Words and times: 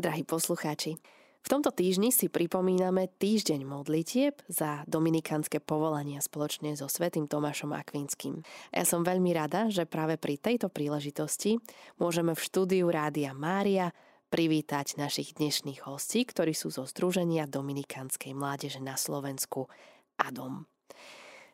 Drahí 0.00 0.24
poslucháči, 0.24 0.96
v 1.44 1.48
tomto 1.52 1.68
týždni 1.68 2.08
si 2.08 2.32
pripomíname 2.32 3.12
týždeň 3.20 3.68
modlitieb 3.68 4.32
za 4.48 4.80
dominikánske 4.88 5.60
povolania 5.60 6.24
spoločne 6.24 6.72
so 6.72 6.88
svätým 6.88 7.28
Tomášom 7.28 7.76
Akvinským. 7.76 8.40
Ja 8.72 8.88
som 8.88 9.04
veľmi 9.04 9.36
rada, 9.36 9.68
že 9.68 9.84
práve 9.84 10.16
pri 10.16 10.40
tejto 10.40 10.72
príležitosti 10.72 11.60
môžeme 12.00 12.32
v 12.32 12.40
štúdiu 12.40 12.88
Rádia 12.88 13.36
Mária 13.36 13.92
privítať 14.32 14.96
našich 14.96 15.36
dnešných 15.36 15.84
hostí, 15.84 16.24
ktorí 16.24 16.56
sú 16.56 16.72
zo 16.72 16.88
Združenia 16.88 17.44
Dominikánskej 17.44 18.32
mládeže 18.32 18.80
na 18.80 18.96
Slovensku 18.96 19.68
ADOM. 20.16 20.64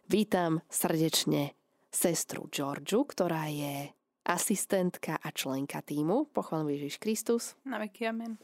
Vítam 0.07 0.63
srdečne 0.71 1.59
sestru 1.91 2.47
Georgiu, 2.47 3.11
ktorá 3.11 3.51
je 3.51 3.91
asistentka 4.27 5.23
a 5.23 5.31
členka 5.31 5.79
týmu 5.81 6.27
Pochvalný 6.35 6.75
Ježiš 6.77 6.99
Kristus. 6.99 7.55
Na 7.63 7.79
veky 7.79 8.11
amen 8.11 8.37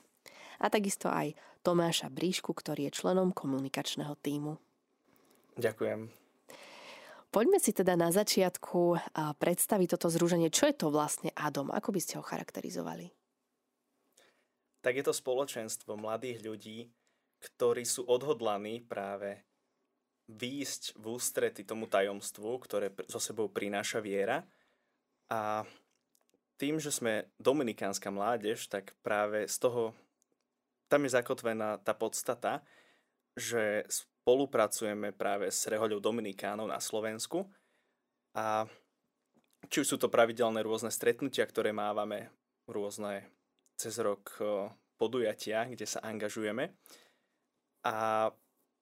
a 0.63 0.71
takisto 0.71 1.11
aj 1.11 1.35
Tomáša 1.67 2.07
Bríšku, 2.07 2.55
ktorý 2.55 2.87
je 2.89 3.03
členom 3.03 3.35
komunikačného 3.35 4.15
týmu. 4.23 4.63
Ďakujem. 5.59 6.07
Poďme 7.33 7.59
si 7.59 7.75
teda 7.75 7.99
na 7.99 8.15
začiatku 8.15 8.97
predstaviť 9.43 9.89
toto 9.99 10.07
zruženie. 10.13 10.55
Čo 10.55 10.71
je 10.71 10.75
to 10.79 10.87
vlastne 10.95 11.35
Adom? 11.35 11.75
Ako 11.75 11.91
by 11.91 12.01
ste 12.01 12.15
ho 12.21 12.25
charakterizovali? 12.25 13.11
Tak 14.83 14.93
je 14.99 15.05
to 15.07 15.15
spoločenstvo 15.15 15.99
mladých 15.99 16.39
ľudí, 16.47 16.79
ktorí 17.43 17.83
sú 17.83 18.07
odhodlaní 18.07 18.83
práve 18.83 19.43
výjsť 20.31 20.99
v 20.99 21.05
ústrety 21.11 21.63
tomu 21.67 21.91
tajomstvu, 21.91 22.51
ktoré 22.63 22.95
so 23.11 23.19
sebou 23.19 23.51
prináša 23.51 23.99
viera. 23.99 24.47
A 25.31 25.63
tým, 26.57 26.79
že 26.79 26.95
sme 26.95 27.27
dominikánska 27.43 28.11
mládež, 28.11 28.71
tak 28.71 28.95
práve 29.03 29.51
z 29.51 29.57
toho 29.59 29.95
tam 30.87 31.09
je 31.09 31.15
zakotvená 31.17 31.81
tá 31.81 31.97
podstata, 31.97 32.61
že 33.35 33.89
spolupracujeme 33.89 35.11
práve 35.17 35.49
s 35.49 35.65
rehoľou 35.67 35.99
Dominikánov 35.99 36.69
na 36.69 36.79
Slovensku 36.79 37.49
a 38.37 38.69
či 39.73 39.83
už 39.83 39.95
sú 39.95 39.97
to 39.97 40.13
pravidelné 40.13 40.61
rôzne 40.61 40.93
stretnutia, 40.93 41.49
ktoré 41.49 41.73
mávame, 41.73 42.29
rôzne 42.69 43.25
cez 43.81 43.97
rok 43.99 44.37
podujatia, 45.01 45.67
kde 45.67 45.89
sa 45.89 46.05
angažujeme. 46.05 46.71
A 47.83 48.29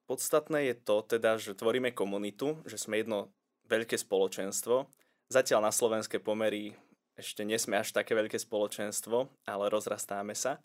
podstatné 0.04 0.68
je 0.68 0.76
to 0.76 1.00
teda, 1.06 1.40
že 1.40 1.56
tvoríme 1.56 1.94
komunitu, 1.94 2.60
že 2.68 2.76
sme 2.76 3.00
jedno 3.00 3.32
veľké 3.70 3.96
spoločenstvo. 3.96 4.84
Zatiaľ 5.30 5.70
na 5.70 5.70
slovenské 5.70 6.18
pomery 6.18 6.74
ešte 7.14 7.46
nesme 7.46 7.78
až 7.78 7.94
také 7.94 8.18
veľké 8.18 8.34
spoločenstvo, 8.34 9.30
ale 9.46 9.70
rozrastáme 9.70 10.34
sa. 10.34 10.58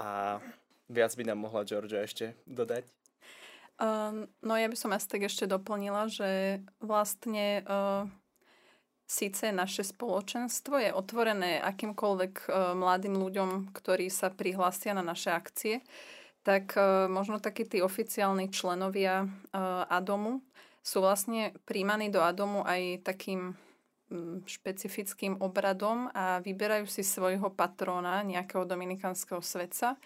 A 0.00 0.40
viac 0.88 1.12
by 1.12 1.28
nám 1.28 1.44
mohla 1.44 1.68
Georgia 1.68 2.00
ešte 2.00 2.40
dodať? 2.48 2.88
Uh, 3.76 4.24
no 4.40 4.56
ja 4.56 4.64
by 4.64 4.76
som 4.80 4.96
asi 4.96 5.12
tak 5.12 5.28
ešte 5.28 5.44
doplnila, 5.44 6.08
že 6.08 6.64
vlastne 6.80 7.60
uh, 7.68 8.08
síce 9.04 9.52
naše 9.52 9.84
spoločenstvo 9.84 10.80
je 10.80 10.96
otvorené 10.96 11.60
akýmkoľvek 11.60 12.34
uh, 12.48 12.72
mladým 12.72 13.20
ľuďom, 13.20 13.76
ktorí 13.76 14.08
sa 14.08 14.32
prihlásia 14.32 14.96
na 14.96 15.04
naše 15.04 15.28
akcie, 15.28 15.84
tak 16.48 16.72
uh, 16.80 17.12
možno 17.12 17.44
takí 17.44 17.68
tí 17.68 17.84
oficiálni 17.84 18.48
členovia 18.48 19.28
uh, 19.28 19.84
Adomu 19.92 20.40
sú 20.84 21.00
vlastne 21.00 21.56
príjmaní 21.64 22.12
do 22.12 22.20
Adomu 22.20 22.60
aj 22.60 23.00
takým 23.08 23.56
špecifickým 24.44 25.40
obradom 25.40 26.12
a 26.12 26.38
vyberajú 26.44 26.84
si 26.86 27.00
svojho 27.00 27.48
patróna, 27.50 28.20
nejakého 28.20 28.68
dominikánskeho 28.68 29.40
svetca. 29.40 29.96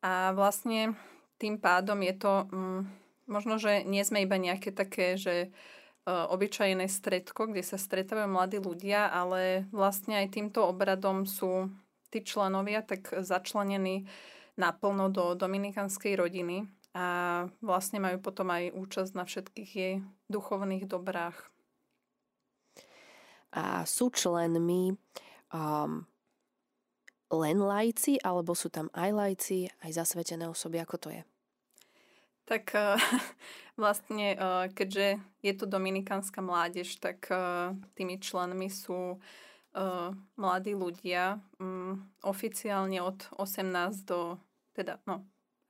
A 0.00 0.32
vlastne 0.32 0.96
tým 1.36 1.60
pádom 1.60 2.00
je 2.00 2.14
to, 2.16 2.32
možno, 3.28 3.60
že 3.60 3.84
nie 3.84 4.00
sme 4.02 4.24
iba 4.24 4.40
nejaké 4.40 4.72
také, 4.72 5.20
že 5.20 5.34
e, 5.36 5.48
obyčajné 6.08 6.88
stredko, 6.88 7.52
kde 7.52 7.60
sa 7.60 7.76
stretávajú 7.76 8.28
mladí 8.30 8.58
ľudia, 8.58 9.12
ale 9.12 9.68
vlastne 9.68 10.16
aj 10.24 10.32
týmto 10.32 10.64
obradom 10.64 11.28
sú 11.28 11.68
tí 12.08 12.24
členovia 12.24 12.80
tak 12.80 13.12
začlenení 13.12 14.08
naplno 14.56 15.12
do 15.12 15.36
dominikánskej 15.36 16.16
rodiny 16.16 16.64
a 16.96 17.04
vlastne 17.60 18.00
majú 18.00 18.16
potom 18.24 18.48
aj 18.48 18.72
účasť 18.72 19.12
na 19.12 19.28
všetkých 19.28 19.70
jej 19.76 19.94
duchovných 20.32 20.88
dobrách 20.88 21.36
a 23.56 23.88
sú 23.88 24.12
členmi 24.12 24.92
um, 25.48 26.04
len 27.32 27.58
lajci, 27.58 28.20
alebo 28.20 28.52
sú 28.52 28.68
tam 28.68 28.92
aj 28.92 29.10
lajci, 29.16 29.58
aj 29.80 29.90
zasvetené 29.96 30.44
osoby, 30.44 30.76
ako 30.84 30.96
to 31.00 31.08
je? 31.10 31.22
Tak 32.46 32.64
uh, 32.76 33.00
vlastne, 33.80 34.36
uh, 34.36 34.68
keďže 34.70 35.18
je 35.40 35.52
to 35.56 35.64
dominikánska 35.64 36.44
mládež, 36.44 37.00
tak 37.00 37.26
uh, 37.32 37.72
tými 37.96 38.20
členmi 38.20 38.68
sú 38.68 39.18
mladí 40.40 40.72
ľudia 40.72 41.36
um, 41.60 42.00
oficiálne 42.24 42.96
od 43.04 43.28
18 43.36 44.08
do, 44.08 44.40
teda, 44.72 45.04
no, 45.04 45.20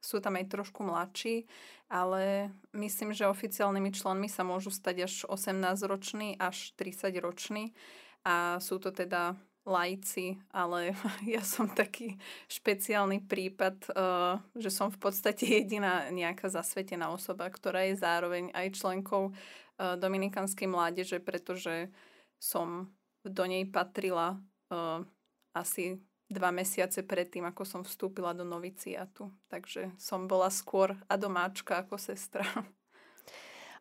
sú 0.06 0.22
tam 0.22 0.38
aj 0.38 0.46
trošku 0.46 0.86
mladší, 0.86 1.50
ale 1.90 2.54
myslím, 2.70 3.10
že 3.10 3.26
oficiálnymi 3.26 3.90
členmi 3.90 4.30
sa 4.30 4.46
môžu 4.46 4.70
stať 4.70 5.10
až 5.10 5.14
18-roční 5.26 6.38
až 6.38 6.70
30-roční 6.78 7.74
a 8.22 8.62
sú 8.62 8.78
to 8.78 8.94
teda 8.94 9.34
lajci, 9.66 10.38
ale 10.54 10.94
ja 11.34 11.42
som 11.42 11.66
taký 11.66 12.14
špeciálny 12.46 13.26
prípad, 13.26 13.76
uh, 13.90 14.38
že 14.54 14.70
som 14.70 14.94
v 14.94 14.98
podstate 15.02 15.42
jediná 15.62 16.08
nejaká 16.14 16.46
zasvetená 16.46 17.10
osoba, 17.10 17.50
ktorá 17.50 17.90
je 17.90 17.98
zároveň 17.98 18.54
aj 18.54 18.78
členkou 18.78 19.34
uh, 19.34 19.98
Dominikanskej 19.98 20.70
mládeže, 20.70 21.18
pretože 21.18 21.90
som 22.38 22.94
do 23.26 23.44
nej 23.44 23.66
patrila 23.66 24.38
uh, 24.70 25.02
asi 25.50 25.98
dva 26.26 26.50
mesiace 26.50 27.06
predtým, 27.06 27.46
ako 27.46 27.62
som 27.62 27.82
vstúpila 27.86 28.34
do 28.34 28.42
noviciatu. 28.42 29.30
Takže 29.46 29.94
som 29.98 30.26
bola 30.26 30.50
skôr 30.50 30.98
adomáčka 31.06 31.86
ako 31.86 31.98
sestra. 31.98 32.42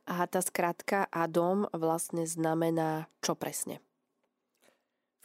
A 0.06 0.30
tá 0.30 0.38
skratka 0.38 1.10
Adom 1.10 1.66
vlastne 1.74 2.30
znamená 2.30 3.10
čo 3.26 3.34
presne? 3.34 3.82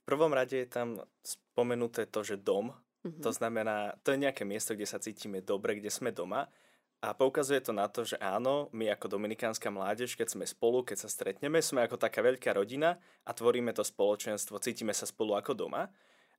V 0.00 0.02
prvom 0.08 0.32
rade 0.32 0.56
je 0.56 0.68
tam 0.68 1.04
spomenuté 1.20 2.08
to, 2.08 2.24
že 2.24 2.40
dom. 2.40 2.72
Mm-hmm. 3.04 3.20
To 3.20 3.30
znamená, 3.30 3.92
to 4.00 4.16
je 4.16 4.24
nejaké 4.24 4.48
miesto, 4.48 4.72
kde 4.72 4.88
sa 4.88 4.96
cítime 4.96 5.44
dobre, 5.44 5.76
kde 5.76 5.92
sme 5.92 6.16
doma. 6.16 6.48
A 7.00 7.12
poukazuje 7.12 7.60
to 7.60 7.72
na 7.72 7.88
to, 7.88 8.04
že 8.04 8.16
áno, 8.20 8.68
my 8.72 8.92
ako 8.92 9.16
dominikánska 9.16 9.68
mládež, 9.72 10.16
keď 10.16 10.36
sme 10.36 10.44
spolu, 10.44 10.84
keď 10.84 11.04
sa 11.04 11.08
stretneme, 11.08 11.60
sme 11.60 11.84
ako 11.84 11.96
taká 11.96 12.20
veľká 12.24 12.52
rodina 12.56 13.00
a 13.24 13.30
tvoríme 13.32 13.72
to 13.72 13.84
spoločenstvo, 13.84 14.60
cítime 14.60 14.92
sa 14.92 15.08
spolu 15.08 15.36
ako 15.36 15.52
doma 15.56 15.88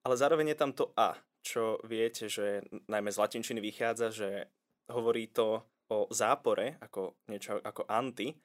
ale 0.02 0.16
zároveň 0.18 0.54
je 0.54 0.58
tam 0.60 0.72
to 0.74 0.90
a, 0.98 1.18
čo 1.42 1.82
viete, 1.86 2.30
že 2.30 2.66
najmä 2.86 3.10
z 3.10 3.22
latinčiny 3.22 3.60
vychádza, 3.62 4.14
že 4.14 4.30
hovorí 4.90 5.30
to 5.30 5.66
o 5.92 6.08
zápore, 6.14 6.80
ako 6.80 7.18
niečo 7.28 7.60
ako 7.60 7.86
anti, 7.90 8.38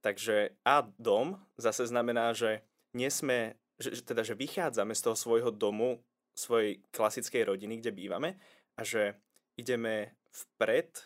takže 0.00 0.56
a 0.64 0.86
dom 0.96 1.36
zase 1.58 1.86
znamená, 1.86 2.32
že 2.32 2.64
nie 2.96 3.10
sme, 3.12 3.58
že, 3.76 4.00
teda, 4.00 4.24
že 4.24 4.38
vychádzame 4.38 4.96
z 4.96 5.04
toho 5.04 5.16
svojho 5.18 5.50
domu, 5.52 6.00
svojej 6.36 6.80
klasickej 6.92 7.48
rodiny, 7.48 7.80
kde 7.80 7.92
bývame 7.92 8.30
a 8.76 8.84
že 8.84 9.16
ideme 9.56 10.16
vpred, 10.32 11.00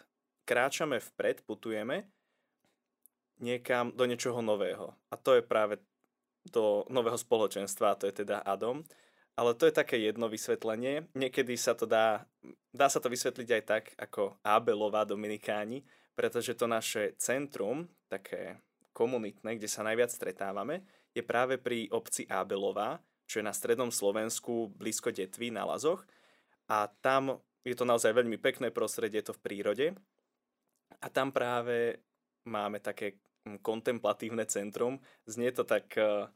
kráčame 0.47 0.99
vpred, 0.99 1.47
putujeme 1.47 2.11
niekam 3.41 3.91
do 3.97 4.05
niečoho 4.05 4.45
nového. 4.45 4.93
A 5.09 5.17
to 5.17 5.41
je 5.41 5.43
práve 5.43 5.81
do 6.47 6.85
nového 6.93 7.17
spoločenstva, 7.17 7.93
a 7.93 7.99
to 7.99 8.05
je 8.09 8.25
teda 8.25 8.45
Adam. 8.45 8.85
Ale 9.41 9.57
to 9.57 9.65
je 9.65 9.73
také 9.73 9.97
jedno 9.97 10.29
vysvetlenie. 10.29 11.09
Niekedy 11.17 11.57
sa 11.57 11.73
to 11.73 11.89
dá, 11.89 12.29
dá 12.77 12.93
sa 12.93 13.01
to 13.01 13.09
vysvetliť 13.09 13.49
aj 13.49 13.63
tak, 13.65 13.85
ako 13.97 14.37
Abelová 14.45 15.09
Dominikáni, 15.09 15.81
pretože 16.13 16.53
to 16.53 16.69
naše 16.69 17.17
centrum, 17.17 17.89
také 18.13 18.61
komunitné, 18.93 19.57
kde 19.57 19.65
sa 19.65 19.81
najviac 19.81 20.13
stretávame, 20.13 20.85
je 21.17 21.25
práve 21.25 21.57
pri 21.57 21.89
obci 21.89 22.29
Abelová, 22.29 23.01
čo 23.25 23.41
je 23.41 23.49
na 23.49 23.57
strednom 23.57 23.89
Slovensku, 23.89 24.77
blízko 24.77 25.09
Detvy, 25.09 25.49
na 25.49 25.65
Lazoch. 25.65 26.05
A 26.69 26.93
tam 27.01 27.41
je 27.65 27.73
to 27.73 27.89
naozaj 27.89 28.13
veľmi 28.13 28.37
pekné 28.37 28.69
prostredie, 28.69 29.25
to 29.25 29.33
v 29.33 29.41
prírode. 29.41 29.87
A 31.01 31.09
tam 31.09 31.33
práve 31.33 32.05
máme 32.45 32.77
také 32.77 33.17
kontemplatívne 33.65 34.45
centrum. 34.45 35.01
Znie 35.25 35.49
to 35.57 35.65
tak 35.65 35.97
eh, 35.97 36.29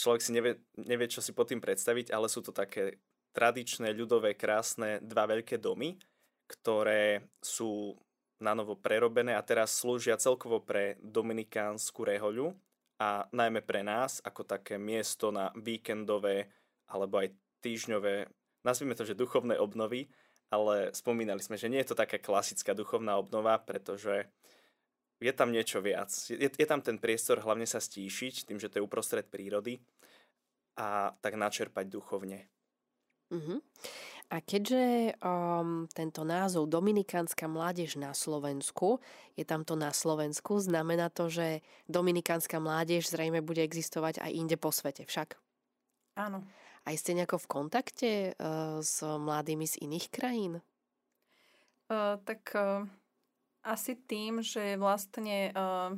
človek 0.00 0.24
si 0.24 0.32
nevie, 0.32 0.56
nevie, 0.80 1.06
čo 1.12 1.20
si 1.20 1.36
pod 1.36 1.52
tým 1.52 1.60
predstaviť, 1.60 2.08
ale 2.10 2.32
sú 2.32 2.40
to 2.40 2.56
také 2.56 2.96
tradičné, 3.36 3.92
ľudové, 3.92 4.34
krásne 4.34 4.98
dva 5.04 5.28
veľké 5.28 5.60
domy, 5.60 6.00
ktoré 6.48 7.28
sú 7.38 7.94
na 8.40 8.56
novo 8.56 8.74
prerobené 8.74 9.36
a 9.36 9.44
teraz 9.44 9.76
slúžia 9.76 10.16
celkovo 10.16 10.64
pre 10.64 10.96
dominikánsku 11.04 12.00
rehoľu 12.00 12.56
a 12.96 13.28
najmä 13.30 13.60
pre 13.60 13.84
nás 13.84 14.24
ako 14.24 14.48
také 14.48 14.80
miesto 14.80 15.28
na 15.28 15.52
víkendové 15.54 16.48
alebo 16.88 17.20
aj 17.20 17.36
týždňové, 17.60 18.26
nazvime 18.64 18.96
to, 18.96 19.04
že 19.04 19.14
duchovné 19.14 19.60
obnovy 19.60 20.08
ale 20.50 20.90
spomínali 20.90 21.38
sme, 21.38 21.54
že 21.54 21.70
nie 21.70 21.78
je 21.80 21.94
to 21.94 21.96
taká 21.96 22.18
klasická 22.18 22.74
duchovná 22.74 23.14
obnova, 23.16 23.62
pretože 23.62 24.26
je 25.20 25.32
tam 25.36 25.52
niečo 25.52 25.84
viac. 25.84 26.08
Je, 26.32 26.48
je 26.48 26.66
tam 26.66 26.80
ten 26.80 26.96
priestor 26.96 27.44
hlavne 27.44 27.68
sa 27.68 27.78
stíšiť, 27.78 28.48
tým, 28.48 28.56
že 28.56 28.72
to 28.72 28.80
je 28.80 28.86
uprostred 28.86 29.28
prírody 29.28 29.78
a 30.80 31.12
tak 31.20 31.36
načerpať 31.36 31.86
duchovne. 31.86 32.48
Uh-huh. 33.30 33.62
A 34.30 34.38
keďže 34.42 35.14
um, 35.22 35.90
tento 35.90 36.22
názov 36.22 36.70
Dominikánska 36.70 37.50
mládež 37.50 37.98
na 37.98 38.14
Slovensku, 38.14 39.02
je 39.34 39.42
tam 39.42 39.66
to 39.66 39.74
na 39.74 39.90
Slovensku, 39.90 40.62
znamená 40.62 41.10
to, 41.10 41.26
že 41.26 41.66
Dominikánska 41.90 42.62
mládež 42.62 43.10
zrejme 43.10 43.42
bude 43.42 43.62
existovať 43.62 44.22
aj 44.22 44.30
inde 44.30 44.56
po 44.58 44.70
svete 44.70 45.02
však? 45.02 45.34
Áno. 46.14 46.46
A 46.86 46.94
ste 46.96 47.12
nejako 47.12 47.42
v 47.42 47.50
kontakte 47.50 48.10
uh, 48.34 48.80
s 48.80 49.02
mladými 49.02 49.66
z 49.66 49.82
iných 49.82 50.06
krajín? 50.14 50.54
Uh, 51.90 52.16
tak 52.22 52.54
uh, 52.54 52.86
asi 53.64 53.96
tým, 53.96 54.40
že 54.40 54.80
vlastne 54.80 55.52
uh, 55.52 55.92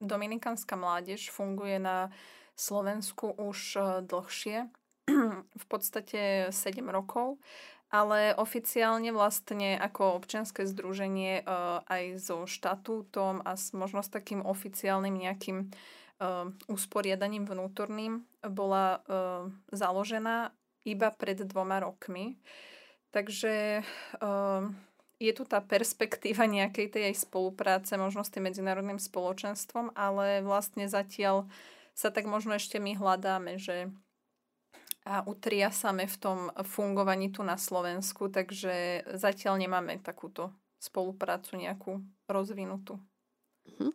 Dominikánska 0.00 0.76
mládež 0.76 1.28
funguje 1.28 1.80
na 1.80 2.08
Slovensku 2.56 3.34
už 3.34 3.58
uh, 3.76 3.84
dlhšie, 4.04 4.68
v 5.62 5.64
podstate 5.68 6.48
7 6.48 6.80
rokov, 6.88 7.36
ale 7.94 8.34
oficiálne 8.34 9.14
vlastne 9.14 9.78
ako 9.78 10.18
občianske 10.18 10.66
združenie 10.66 11.46
uh, 11.46 11.84
aj 11.86 12.18
so 12.18 12.36
štatútom 12.48 13.44
a 13.46 13.54
s 13.54 13.70
možno 13.70 14.02
s 14.02 14.10
takým 14.10 14.42
oficiálnym 14.42 15.14
nejakým 15.14 15.70
uh, 15.70 16.50
usporiadaním 16.66 17.46
vnútorným 17.46 18.26
bola 18.50 18.98
uh, 18.98 19.46
založená 19.70 20.50
iba 20.84 21.08
pred 21.14 21.38
dvoma 21.46 21.80
rokmi. 21.80 22.36
Takže 23.14 23.86
uh, 24.20 24.66
je 25.22 25.32
tu 25.32 25.46
tá 25.46 25.62
perspektíva 25.62 26.44
nejakej 26.44 26.90
tej 26.90 27.02
aj 27.14 27.24
spolupráce 27.26 27.94
možno 27.94 28.26
s 28.26 28.32
tým 28.34 28.50
medzinárodným 28.50 28.98
spoločenstvom, 28.98 29.94
ale 29.94 30.42
vlastne 30.42 30.90
zatiaľ 30.90 31.46
sa 31.94 32.10
tak 32.10 32.26
možno 32.26 32.58
ešte 32.58 32.82
my 32.82 32.98
hľadáme, 32.98 33.56
že 33.56 33.94
a 35.04 35.20
utriasame 35.28 36.08
v 36.08 36.16
tom 36.16 36.38
fungovaní 36.64 37.28
tu 37.28 37.44
na 37.44 37.60
Slovensku, 37.60 38.32
takže 38.32 39.04
zatiaľ 39.12 39.60
nemáme 39.60 40.00
takúto 40.00 40.48
spoluprácu 40.80 41.60
nejakú 41.60 42.00
rozvinutú. 42.24 42.96
Uh-huh. 43.68 43.92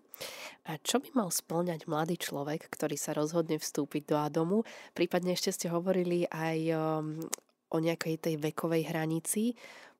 A 0.69 0.77
čo 0.81 1.01
by 1.01 1.09
mal 1.17 1.29
splňať 1.33 1.89
mladý 1.89 2.17
človek, 2.17 2.69
ktorý 2.69 2.93
sa 2.93 3.17
rozhodne 3.17 3.57
vstúpiť 3.57 4.05
do 4.05 4.15
Adomu? 4.21 4.57
Prípadne 4.93 5.33
ešte 5.33 5.49
ste 5.49 5.67
hovorili 5.73 6.29
aj 6.29 6.57
um, 6.77 7.25
o 7.73 7.77
nejakej 7.77 8.29
tej 8.29 8.35
vekovej 8.37 8.89
hranici. 8.89 9.57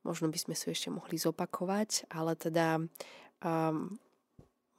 Možno 0.07 0.31
by 0.31 0.39
sme 0.39 0.55
si 0.55 0.71
ešte 0.71 0.87
mohli 0.87 1.19
zopakovať, 1.19 2.07
ale 2.11 2.33
teda 2.39 2.79
um, 3.43 3.99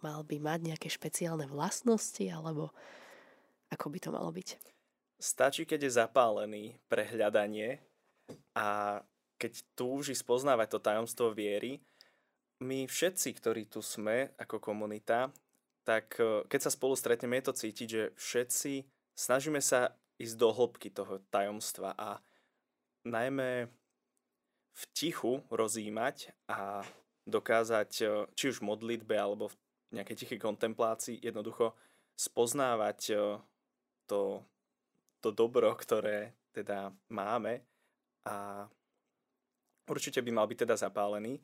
mal 0.00 0.20
by 0.24 0.36
mať 0.40 0.60
nejaké 0.72 0.88
špeciálne 0.88 1.44
vlastnosti, 1.44 2.24
alebo 2.24 2.72
ako 3.70 3.86
by 3.92 3.98
to 4.00 4.10
malo 4.10 4.30
byť? 4.32 4.48
Stačí, 5.20 5.68
keď 5.68 5.86
je 5.86 5.98
zapálený 6.00 6.64
pre 6.88 7.04
hľadanie 7.04 7.84
a 8.56 9.00
keď 9.36 9.52
túži 9.76 10.16
spoznávať 10.16 10.76
to 10.76 10.78
tajomstvo 10.80 11.36
viery, 11.36 11.80
my 12.60 12.84
všetci, 12.84 13.28
ktorí 13.40 13.68
tu 13.68 13.80
sme 13.80 14.36
ako 14.36 14.60
komunita, 14.60 15.32
tak 15.84 16.20
e, 16.20 16.44
keď 16.44 16.60
sa 16.68 16.70
spolu 16.72 16.92
stretneme, 16.92 17.40
je 17.40 17.46
to 17.48 17.54
cítiť, 17.56 17.88
že 17.88 18.04
všetci 18.20 18.72
snažíme 19.16 19.60
sa 19.64 19.96
ísť 20.20 20.36
do 20.36 20.52
hĺbky 20.52 20.92
toho 20.92 21.24
tajomstva 21.32 21.96
a 21.96 22.20
najmä 23.08 23.72
v 24.74 24.82
tichu 24.94 25.44
rozímať 25.50 26.34
a 26.48 26.86
dokázať, 27.26 27.90
e, 28.00 28.04
či 28.34 28.44
už 28.54 28.60
v 28.60 28.68
modlitbe 28.70 29.14
alebo 29.14 29.50
v 29.50 29.58
nejakej 29.94 30.24
tichej 30.24 30.40
kontemplácii, 30.40 31.20
jednoducho 31.20 31.74
spoznávať 32.16 33.00
e, 33.10 33.14
to 34.06 34.42
to 35.20 35.30
dobro, 35.30 35.76
ktoré 35.76 36.32
teda 36.50 36.90
máme 37.12 37.60
a 38.24 38.66
určite 39.86 40.24
by 40.24 40.30
mal 40.32 40.48
byť 40.48 40.58
teda 40.66 40.76
zapálený. 40.80 41.38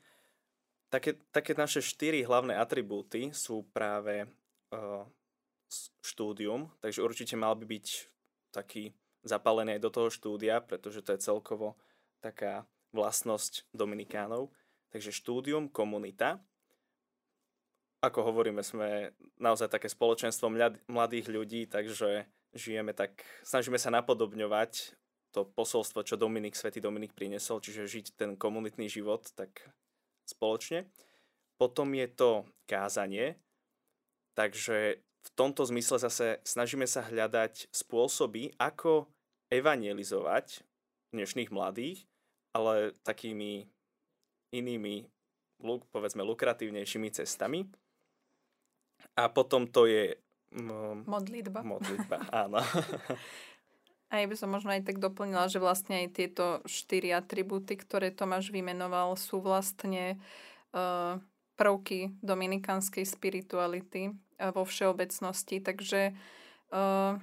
Také, 0.89 1.21
také 1.29 1.53
naše 1.53 1.85
štyri 1.85 2.25
hlavné 2.25 2.57
atribúty 2.57 3.31
sú 3.37 3.69
práve 3.75 4.25
uh, 4.73 5.05
štúdium, 6.01 6.73
takže 6.81 7.05
určite 7.05 7.35
mal 7.37 7.59
by 7.59 7.67
byť 7.69 7.87
taký 8.55 8.95
zapálený 9.27 9.77
aj 9.77 9.83
do 9.83 9.91
toho 9.93 10.09
štúdia, 10.09 10.63
pretože 10.63 11.03
to 11.03 11.13
je 11.13 11.21
celkovo 11.27 11.77
taká 12.23 12.65
vlastnosť 12.95 13.71
Dominikánov. 13.75 14.53
Takže 14.91 15.11
štúdium, 15.15 15.71
komunita. 15.71 16.39
Ako 18.05 18.23
hovoríme, 18.23 18.63
sme 18.63 19.17
naozaj 19.41 19.73
také 19.73 19.89
spoločenstvo 19.91 20.53
mladých 20.87 21.27
ľudí, 21.27 21.67
takže 21.67 22.29
žijeme 22.55 22.93
tak, 22.95 23.25
snažíme 23.43 23.81
sa 23.81 23.91
napodobňovať 23.91 24.95
to 25.37 25.45
posolstvo, 25.45 26.01
čo 26.01 26.17
Dominik, 26.17 26.57
svätý 26.57 26.81
Dominik 26.81 27.13
priniesol, 27.13 27.61
čiže 27.61 27.85
žiť 27.85 28.07
ten 28.17 28.31
komunitný 28.41 28.89
život 28.89 29.29
tak 29.37 29.69
spoločne. 30.25 30.89
Potom 31.61 31.93
je 31.93 32.09
to 32.09 32.31
kázanie, 32.65 33.37
takže 34.33 35.01
v 35.01 35.31
tomto 35.37 35.69
zmysle 35.69 36.01
zase 36.01 36.41
snažíme 36.47 36.89
sa 36.89 37.05
hľadať 37.05 37.69
spôsoby, 37.69 38.57
ako 38.57 39.13
evangelizovať 39.53 40.65
dnešných 41.13 41.51
mladých, 41.53 42.09
ale 42.57 42.97
takými 43.05 43.69
inými, 44.57 45.05
povedzme, 45.93 46.25
lukratívnejšími 46.25 47.09
cestami. 47.13 47.69
A 49.17 49.29
potom 49.29 49.69
to 49.69 49.85
je 49.85 50.17
No, 50.57 51.03
modlitba. 51.05 51.61
Modlitba, 51.67 52.23
áno. 52.47 52.63
A 54.07 54.23
ja 54.23 54.27
by 54.31 54.37
som 54.39 54.55
možno 54.55 54.71
aj 54.71 54.87
tak 54.87 55.03
doplnila, 55.03 55.51
že 55.51 55.59
vlastne 55.59 56.07
aj 56.07 56.09
tieto 56.15 56.45
štyri 56.65 57.11
atribúty, 57.11 57.75
ktoré 57.75 58.15
Tomáš 58.15 58.55
vymenoval, 58.55 59.19
sú 59.19 59.43
vlastne 59.43 60.23
uh, 60.71 61.19
prvky 61.59 62.15
dominikánskej 62.23 63.03
spirituality 63.03 64.15
uh, 64.15 64.55
vo 64.55 64.63
všeobecnosti. 64.63 65.59
Takže 65.59 66.15
uh, 66.71 67.19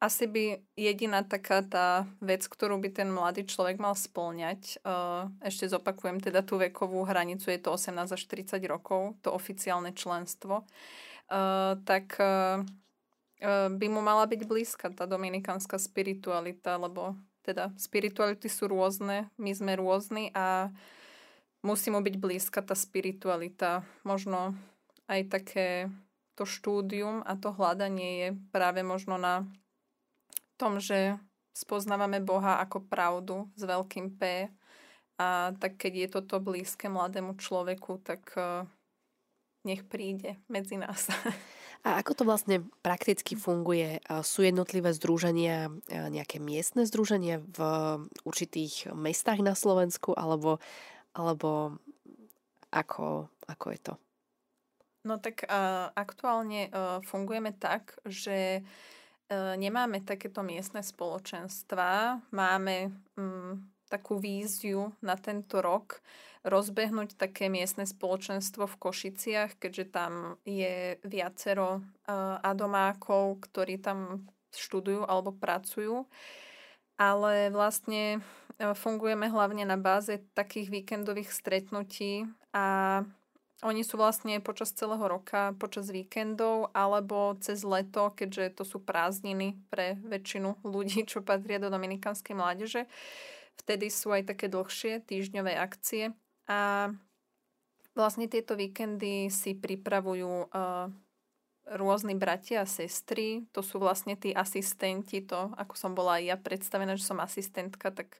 asi 0.00 0.24
by 0.24 0.44
jediná 0.80 1.20
taká 1.20 1.60
tá 1.60 2.08
vec, 2.24 2.48
ktorú 2.48 2.80
by 2.80 2.88
ten 2.88 3.12
mladý 3.12 3.44
človek 3.44 3.76
mal 3.76 3.92
spĺňať, 3.92 4.80
uh, 4.80 5.28
ešte 5.44 5.68
zopakujem 5.68 6.24
teda 6.24 6.40
tú 6.40 6.56
vekovú 6.56 7.04
hranicu, 7.04 7.52
je 7.52 7.60
to 7.60 7.76
18 7.76 8.16
až 8.16 8.22
30 8.24 8.64
rokov, 8.64 9.20
to 9.20 9.28
oficiálne 9.28 9.92
členstvo, 9.92 10.64
uh, 10.64 11.76
tak 11.84 12.16
uh, 12.16 12.64
by 13.68 13.86
mu 13.88 14.00
mala 14.00 14.24
byť 14.24 14.40
blízka 14.48 14.88
tá 14.92 15.04
dominikánska 15.04 15.76
spiritualita, 15.80 16.80
lebo 16.80 17.16
teda 17.44 17.72
spirituality 17.76 18.48
sú 18.52 18.68
rôzne, 18.68 19.32
my 19.40 19.52
sme 19.52 19.76
rôzni 19.80 20.28
a 20.36 20.68
musí 21.64 21.88
mu 21.88 22.04
byť 22.04 22.16
blízka 22.20 22.60
tá 22.60 22.76
spiritualita. 22.76 23.80
Možno 24.04 24.56
aj 25.08 25.20
také 25.32 25.68
to 26.36 26.44
štúdium 26.44 27.24
a 27.24 27.36
to 27.36 27.52
hľadanie 27.52 28.10
je 28.16 28.28
práve 28.52 28.84
možno 28.84 29.16
na 29.16 29.44
tom, 30.60 30.76
že 30.76 31.16
spoznávame 31.56 32.20
Boha 32.20 32.60
ako 32.60 32.84
pravdu 32.84 33.48
s 33.56 33.64
veľkým 33.64 34.20
P 34.20 34.52
a 35.16 35.56
tak 35.56 35.80
keď 35.80 35.92
je 35.96 36.08
toto 36.20 36.36
blízke 36.40 36.92
mladému 36.92 37.40
človeku, 37.40 38.00
tak 38.04 38.36
nech 39.64 39.84
príde 39.88 40.36
medzi 40.48 40.76
nás. 40.76 41.08
A 41.80 41.96
ako 41.96 42.12
to 42.12 42.22
vlastne 42.28 42.68
prakticky 42.84 43.32
funguje? 43.40 44.04
Sú 44.20 44.44
jednotlivé 44.44 44.92
združenia, 44.92 45.72
nejaké 45.88 46.36
miestne 46.36 46.84
združenia 46.84 47.40
v 47.40 47.60
určitých 48.28 48.92
mestách 48.92 49.40
na 49.40 49.56
Slovensku, 49.56 50.12
alebo, 50.12 50.60
alebo 51.16 51.80
ako, 52.68 53.32
ako 53.48 53.66
je 53.72 53.80
to? 53.80 53.94
No 55.08 55.16
tak 55.16 55.48
aktuálne 55.96 56.68
fungujeme 57.08 57.56
tak, 57.56 57.96
že 58.04 58.60
uh, 58.60 58.99
nemáme 59.30 60.02
takéto 60.02 60.42
miestne 60.42 60.82
spoločenstva, 60.82 62.18
máme 62.34 62.90
um, 63.14 63.62
takú 63.86 64.18
víziu 64.18 64.90
na 65.02 65.14
tento 65.14 65.62
rok, 65.62 66.02
rozbehnúť 66.42 67.14
také 67.14 67.46
miestne 67.46 67.84
spoločenstvo 67.84 68.66
v 68.66 68.78
Košiciach, 68.80 69.60
keďže 69.60 69.86
tam 69.92 70.12
je 70.42 70.98
viacero 71.06 71.78
uh, 71.78 72.42
adomákov, 72.42 73.44
ktorí 73.50 73.78
tam 73.78 74.26
študujú 74.50 75.06
alebo 75.06 75.30
pracujú. 75.30 76.10
Ale 76.98 77.54
vlastne 77.54 78.18
uh, 78.18 78.74
fungujeme 78.74 79.30
hlavne 79.30 79.62
na 79.62 79.78
báze 79.78 80.22
takých 80.34 80.74
víkendových 80.74 81.30
stretnutí 81.30 82.26
a 82.50 83.04
oni 83.60 83.84
sú 83.84 84.00
vlastne 84.00 84.40
počas 84.40 84.72
celého 84.72 85.04
roka, 85.04 85.52
počas 85.60 85.92
víkendov 85.92 86.72
alebo 86.72 87.36
cez 87.44 87.60
leto, 87.60 88.12
keďže 88.16 88.56
to 88.56 88.64
sú 88.64 88.80
prázdniny 88.80 89.60
pre 89.68 90.00
väčšinu 90.00 90.64
ľudí, 90.64 91.04
čo 91.10 91.20
patria 91.20 91.60
do 91.60 91.68
Dominikánskej 91.68 92.34
mládeže. 92.36 92.88
vtedy 93.60 93.92
sú 93.92 94.16
aj 94.16 94.32
také 94.32 94.48
dlhšie 94.48 95.04
týždňové 95.04 95.52
akcie 95.60 96.16
a 96.48 96.88
vlastne 97.92 98.24
tieto 98.24 98.56
víkendy 98.56 99.28
si 99.28 99.52
pripravujú 99.52 100.48
uh, 100.48 100.88
rôzni 101.68 102.16
bratia 102.16 102.64
a 102.64 102.70
sestry, 102.70 103.44
to 103.52 103.60
sú 103.60 103.76
vlastne 103.78 104.16
tí 104.16 104.32
asistenti, 104.32 105.20
to 105.20 105.52
ako 105.54 105.74
som 105.76 105.92
bola 105.92 106.18
aj 106.18 106.22
ja 106.24 106.36
predstavená, 106.40 106.96
že 106.96 107.04
som 107.04 107.20
asistentka, 107.20 107.92
tak 107.92 108.18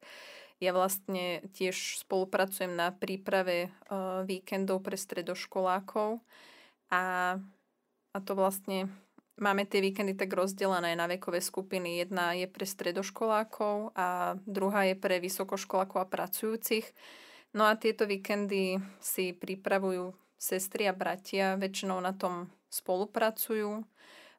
ja 0.60 0.76
vlastne 0.76 1.40
tiež 1.56 2.04
spolupracujem 2.04 2.76
na 2.76 2.92
príprave 2.92 3.72
uh, 3.88 4.22
víkendov 4.28 4.84
pre 4.84 5.00
stredoškolákov 5.00 6.20
a, 6.92 7.04
a 8.12 8.18
to 8.20 8.32
vlastne 8.36 8.92
máme 9.40 9.64
tie 9.64 9.80
víkendy 9.80 10.12
tak 10.12 10.36
rozdelené 10.36 10.92
na 10.92 11.08
vekové 11.08 11.40
skupiny. 11.40 12.04
Jedna 12.04 12.36
je 12.36 12.44
pre 12.44 12.68
stredoškolákov 12.68 13.96
a 13.96 14.36
druhá 14.44 14.84
je 14.84 15.00
pre 15.00 15.16
vysokoškolákov 15.16 15.98
a 16.04 16.10
pracujúcich. 16.12 16.84
No 17.56 17.66
a 17.66 17.74
tieto 17.74 18.04
víkendy 18.04 18.78
si 19.00 19.32
pripravujú 19.32 20.12
sestry 20.36 20.86
a 20.86 20.94
bratia, 20.94 21.56
väčšinou 21.56 21.98
na 22.04 22.12
tom 22.12 22.52
spolupracujú. 22.68 23.82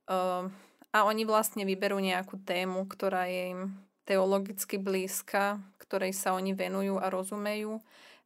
Uh, 0.05 0.47
a 0.91 1.07
oni 1.07 1.23
vlastne 1.25 1.65
vyberú 1.65 1.97
nejakú 1.97 2.37
tému, 2.45 2.85
ktorá 2.85 3.25
je 3.25 3.57
im 3.57 3.61
teologicky 4.11 4.75
blízka, 4.75 5.63
ktorej 5.79 6.11
sa 6.11 6.35
oni 6.35 6.51
venujú 6.51 6.99
a 6.99 7.07
rozumejú 7.07 7.79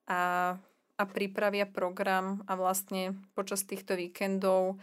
a, 0.09 0.53
a 0.97 1.03
pripravia 1.05 1.69
program 1.69 2.41
a 2.49 2.57
vlastne 2.57 3.13
počas 3.37 3.61
týchto 3.69 3.93
víkendov 3.93 4.81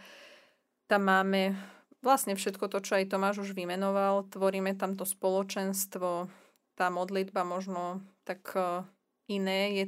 tam 0.87 1.09
máme 1.09 1.57
vlastne 2.03 2.35
všetko 2.35 2.69
to, 2.69 2.79
čo 2.83 2.99
aj 2.99 3.09
Tomáš 3.09 3.41
už 3.47 3.57
vymenoval. 3.57 4.27
Tvoríme 4.29 4.75
tam 4.75 4.93
to 4.93 5.07
spoločenstvo, 5.07 6.27
tá 6.75 6.85
modlitba 6.93 7.47
možno 7.47 8.03
tak 8.27 8.53
e, 8.53 8.85
iné 9.31 9.61
je, 9.73 9.85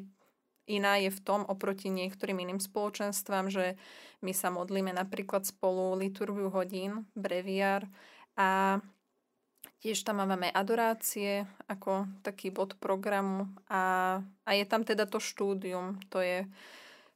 iná 0.66 0.98
je 0.98 1.12
v 1.12 1.20
tom 1.22 1.44
oproti 1.46 1.92
niektorým 1.92 2.42
iným 2.42 2.58
spoločenstvám, 2.64 3.52
že 3.52 3.78
my 4.24 4.32
sa 4.34 4.50
modlíme 4.50 4.96
napríklad 4.96 5.46
spolu 5.46 5.94
liturgiu 6.00 6.50
hodín, 6.50 7.06
breviár 7.14 7.86
a 8.34 8.80
tiež 9.86 10.02
tam 10.02 10.26
máme 10.26 10.50
adorácie 10.50 11.46
ako 11.70 12.10
taký 12.26 12.50
bod 12.50 12.74
programu 12.82 13.46
a, 13.70 14.18
a 14.42 14.50
je 14.58 14.66
tam 14.66 14.82
teda 14.82 15.06
to 15.06 15.22
štúdium, 15.22 16.02
to 16.10 16.26
je 16.26 16.50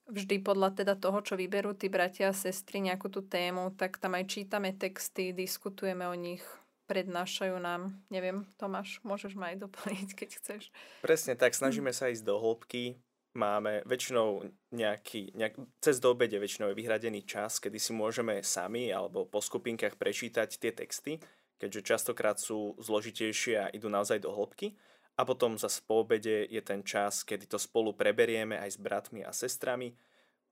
vždy 0.05 0.37
podľa 0.45 0.77
teda 0.77 0.93
toho, 0.93 1.17
čo 1.25 1.33
vyberú 1.33 1.73
tí 1.73 1.89
bratia 1.89 2.29
a 2.29 2.37
sestry 2.37 2.85
nejakú 2.85 3.09
tú 3.09 3.25
tému, 3.25 3.73
tak 3.73 3.97
tam 3.97 4.13
aj 4.13 4.29
čítame 4.29 4.77
texty, 4.77 5.33
diskutujeme 5.33 6.05
o 6.05 6.13
nich, 6.13 6.45
prednášajú 6.85 7.57
nám. 7.57 7.97
Neviem, 8.13 8.45
Tomáš, 8.61 9.01
môžeš 9.01 9.33
ma 9.33 9.49
aj 9.49 9.65
doplniť, 9.65 10.09
keď 10.13 10.29
chceš. 10.37 10.69
Presne 11.01 11.33
tak, 11.33 11.57
snažíme 11.57 11.89
sa 11.89 12.13
ísť 12.13 12.21
do 12.21 12.37
hĺbky. 12.37 13.01
Máme 13.37 13.85
väčšinou 13.85 14.45
nejaký, 14.73 15.37
nejak, 15.37 15.53
cez 15.85 16.01
do 16.01 16.17
obede 16.17 16.41
väčšinou 16.41 16.73
je 16.73 16.79
vyhradený 16.81 17.25
čas, 17.29 17.61
kedy 17.61 17.77
si 17.77 17.93
môžeme 17.93 18.41
sami 18.41 18.89
alebo 18.89 19.29
po 19.29 19.37
skupinkách 19.37 20.01
prečítať 20.01 20.49
tie 20.49 20.73
texty, 20.73 21.21
keďže 21.59 21.85
častokrát 21.85 22.39
sú 22.39 22.79
zložitejšie 22.79 23.53
a 23.59 23.71
idú 23.75 23.91
naozaj 23.91 24.23
do 24.23 24.31
hĺbky. 24.31 24.73
A 25.19 25.27
potom 25.27 25.59
zase 25.59 25.83
po 25.83 26.07
obede 26.07 26.47
je 26.47 26.63
ten 26.63 26.79
čas, 26.79 27.27
kedy 27.27 27.51
to 27.51 27.59
spolu 27.59 27.91
preberieme 27.91 28.55
aj 28.55 28.73
s 28.73 28.79
bratmi 28.79 29.27
a 29.27 29.35
sestrami, 29.35 29.91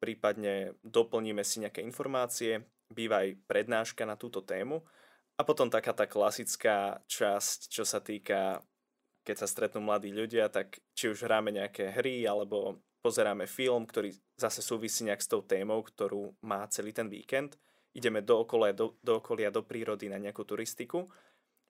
prípadne 0.04 0.76
doplníme 0.84 1.40
si 1.48 1.64
nejaké 1.64 1.80
informácie, 1.82 2.68
býva 2.92 3.24
aj 3.24 3.40
prednáška 3.48 4.04
na 4.04 4.20
túto 4.20 4.44
tému 4.44 4.84
a 5.40 5.42
potom 5.48 5.72
taká 5.72 5.96
tá 5.96 6.04
klasická 6.04 7.00
časť, 7.08 7.72
čo 7.72 7.88
sa 7.88 8.04
týka, 8.04 8.60
keď 9.24 9.36
sa 9.40 9.48
stretnú 9.48 9.88
mladí 9.88 10.12
ľudia, 10.12 10.52
tak 10.52 10.84
či 10.92 11.16
už 11.16 11.24
hráme 11.24 11.56
nejaké 11.56 11.96
hry 11.96 12.28
alebo 12.28 12.84
pozeráme 13.00 13.48
film, 13.48 13.88
ktorý 13.88 14.12
zase 14.36 14.60
súvisí 14.60 15.08
nejak 15.08 15.24
s 15.24 15.32
tou 15.32 15.46
témou, 15.46 15.80
ktorú 15.80 16.36
má 16.44 16.68
celý 16.68 16.92
ten 16.92 17.08
víkend. 17.08 17.56
Ideme 17.98 18.22
do 18.22 18.46
okolia, 18.46 18.77
do, 18.77 18.94
do 19.01 19.18
okolia, 19.18 19.50
do 19.50 19.66
prírody 19.66 20.06
na 20.06 20.22
nejakú 20.22 20.46
turistiku. 20.46 21.10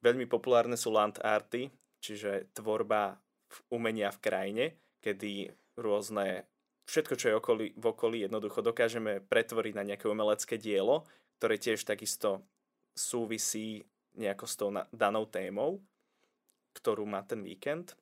Veľmi 0.03 0.27
populárne 0.27 0.75
sú 0.75 0.91
land 0.91 1.23
arty, 1.23 1.71
čiže 2.03 2.51
tvorba 2.51 3.15
umenia 3.71 4.11
v 4.11 4.19
krajine, 4.19 4.65
kedy 4.99 5.55
rôzne, 5.79 6.43
všetko, 6.83 7.13
čo 7.15 7.25
je 7.31 7.37
okolí, 7.39 7.65
v 7.79 7.85
okolí, 7.87 8.17
jednoducho 8.27 8.59
dokážeme 8.59 9.23
pretvoriť 9.23 9.73
na 9.73 9.87
nejaké 9.87 10.11
umelecké 10.11 10.59
dielo, 10.59 11.07
ktoré 11.39 11.55
tiež 11.55 11.87
takisto 11.87 12.43
súvisí 12.91 13.87
nejako 14.17 14.45
s 14.49 14.55
tou 14.57 14.69
danou 14.89 15.29
témou, 15.29 15.79
ktorú 16.75 17.05
má 17.05 17.23
ten 17.23 17.39
víkend. 17.45 17.93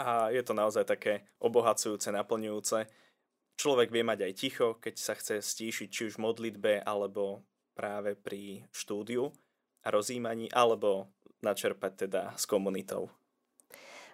A 0.00 0.32
je 0.32 0.40
to 0.40 0.56
naozaj 0.56 0.88
také 0.88 1.28
obohacujúce, 1.36 2.08
naplňujúce. 2.08 2.88
Človek 3.56 3.88
vie 3.88 4.04
mať 4.04 4.28
aj 4.28 4.32
ticho, 4.36 4.76
keď 4.76 4.94
sa 5.00 5.16
chce 5.16 5.40
stíšiť 5.40 5.88
či 5.88 6.00
už 6.12 6.20
v 6.20 6.24
modlitbe, 6.28 6.72
alebo 6.84 7.40
práve 7.72 8.12
pri 8.12 8.68
štúdiu 8.68 9.32
a 9.80 9.88
rozímaní, 9.88 10.52
alebo 10.52 11.08
načerpať 11.40 12.08
teda 12.08 12.22
s 12.36 12.44
komunitou. 12.44 13.08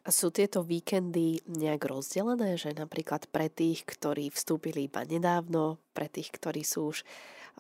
A 0.03 0.11
sú 0.11 0.35
tieto 0.35 0.67
víkendy 0.67 1.47
nejak 1.47 1.87
rozdelené, 1.87 2.59
že 2.59 2.75
napríklad 2.75 3.31
pre 3.31 3.47
tých, 3.47 3.87
ktorí 3.87 4.35
vstúpili 4.35 4.91
iba 4.91 5.07
nedávno, 5.07 5.79
pre 5.95 6.11
tých, 6.11 6.35
ktorí 6.35 6.67
sú 6.67 6.91
už 6.91 7.07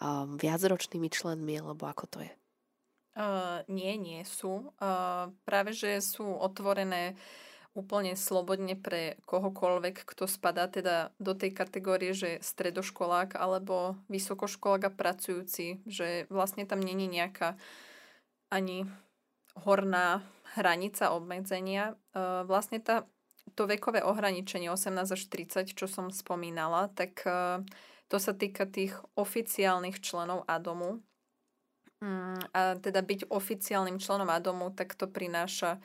um, 0.02 0.34
viacročnými 0.42 1.06
členmi, 1.06 1.62
alebo 1.62 1.86
ako 1.86 2.04
to 2.10 2.18
je? 2.26 2.32
Uh, 3.14 3.62
nie, 3.70 3.94
nie 3.94 4.26
sú. 4.26 4.74
Uh, 4.82 5.30
práve, 5.46 5.70
že 5.70 6.02
sú 6.02 6.26
otvorené 6.26 7.14
úplne 7.72 8.12
slobodne 8.12 8.76
pre 8.76 9.16
kohokoľvek, 9.24 10.04
kto 10.04 10.28
spadá 10.28 10.68
teda 10.68 11.08
do 11.16 11.32
tej 11.32 11.56
kategórie, 11.56 12.12
že 12.12 12.44
stredoškolák 12.44 13.40
alebo 13.40 13.96
vysokoškolák 14.12 14.92
a 14.92 14.94
pracujúci, 14.94 15.80
že 15.88 16.28
vlastne 16.28 16.68
tam 16.68 16.84
není 16.84 17.08
nejaká 17.08 17.56
ani 18.52 18.84
horná 19.64 20.20
hranica 20.52 21.16
obmedzenia. 21.16 21.96
E, 22.12 22.44
vlastne 22.44 22.76
tá, 22.76 23.08
to 23.56 23.64
vekové 23.64 24.04
ohraničenie 24.04 24.68
18 24.68 25.16
až 25.16 25.22
30, 25.32 25.72
čo 25.72 25.88
som 25.88 26.12
spomínala, 26.12 26.92
tak 26.92 27.24
e, 27.24 27.64
to 28.12 28.16
sa 28.20 28.36
týka 28.36 28.68
tých 28.68 28.92
oficiálnych 29.16 30.04
členov 30.04 30.44
Adomu. 30.44 31.00
Mm, 32.04 32.36
a 32.52 32.76
teda 32.76 33.00
byť 33.00 33.32
oficiálnym 33.32 33.96
členom 33.96 34.28
Adomu, 34.28 34.68
tak 34.76 34.92
to 34.92 35.08
prináša 35.08 35.80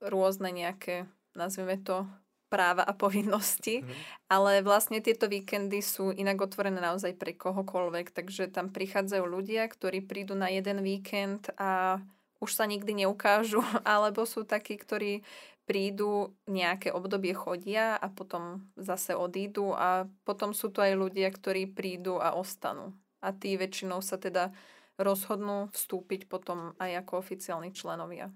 rôzne 0.00 0.54
nejaké, 0.54 1.10
nazvime 1.34 1.76
to, 1.82 2.06
práva 2.48 2.80
a 2.80 2.96
povinnosti, 2.96 3.84
mm. 3.84 3.92
ale 4.32 4.64
vlastne 4.64 5.04
tieto 5.04 5.28
víkendy 5.28 5.84
sú 5.84 6.10
inak 6.16 6.40
otvorené 6.40 6.80
naozaj 6.80 7.14
pre 7.20 7.36
kohokoľvek, 7.36 8.16
takže 8.16 8.48
tam 8.48 8.72
prichádzajú 8.72 9.24
ľudia, 9.24 9.68
ktorí 9.68 10.00
prídu 10.00 10.32
na 10.32 10.48
jeden 10.48 10.80
víkend 10.80 11.52
a 11.60 12.00
už 12.40 12.50
sa 12.56 12.64
nikdy 12.64 13.04
neukážu, 13.04 13.60
alebo 13.84 14.24
sú 14.24 14.48
takí, 14.48 14.80
ktorí 14.80 15.22
prídu, 15.68 16.32
nejaké 16.48 16.88
obdobie 16.88 17.36
chodia 17.36 18.00
a 18.00 18.08
potom 18.08 18.64
zase 18.80 19.12
odídu 19.12 19.76
a 19.76 20.08
potom 20.24 20.56
sú 20.56 20.72
tu 20.72 20.80
aj 20.80 20.96
ľudia, 20.96 21.28
ktorí 21.28 21.68
prídu 21.68 22.16
a 22.16 22.32
ostanú. 22.32 22.96
A 23.20 23.36
tí 23.36 23.60
väčšinou 23.60 24.00
sa 24.00 24.16
teda 24.16 24.56
rozhodnú 24.96 25.68
vstúpiť 25.76 26.24
potom 26.24 26.72
aj 26.80 27.04
ako 27.04 27.20
oficiálni 27.20 27.76
členovia. 27.76 28.32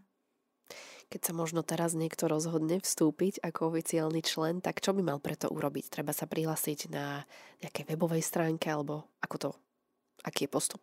Keď 1.12 1.28
sa 1.28 1.37
možno 1.37 1.61
teraz 1.61 1.92
niekto 1.92 2.25
rozhodne 2.25 2.81
vstúpiť 2.81 3.45
ako 3.45 3.76
oficiálny 3.76 4.25
člen, 4.25 4.64
tak 4.64 4.81
čo 4.81 4.97
by 4.97 5.04
mal 5.04 5.21
preto 5.21 5.52
urobiť? 5.52 5.92
Treba 5.92 6.16
sa 6.16 6.25
prihlásiť 6.25 6.88
na 6.88 7.28
nejakej 7.61 7.85
webovej 7.92 8.25
stránke 8.25 8.73
alebo 8.73 9.04
ako 9.21 9.37
to, 9.37 9.50
aký 10.25 10.49
je 10.49 10.54
postup? 10.57 10.81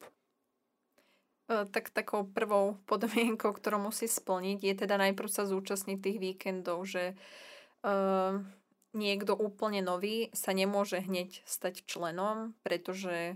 E, 1.49 1.65
tak 1.73 1.89
takou 1.89 2.29
prvou 2.29 2.77
podmienkou, 2.85 3.49
ktorú 3.57 3.81
musí 3.81 4.05
splniť, 4.05 4.61
je 4.61 4.73
teda 4.77 5.01
najprv 5.01 5.29
sa 5.33 5.49
zúčastniť 5.49 5.97
tých 5.97 6.17
víkendov, 6.21 6.85
že 6.85 7.17
uh, 7.81 8.37
niekto 8.93 9.33
úplne 9.33 9.81
nový 9.81 10.29
sa 10.37 10.53
nemôže 10.53 11.01
hneď 11.01 11.41
stať 11.49 11.89
členom, 11.89 12.53
pretože 12.61 13.33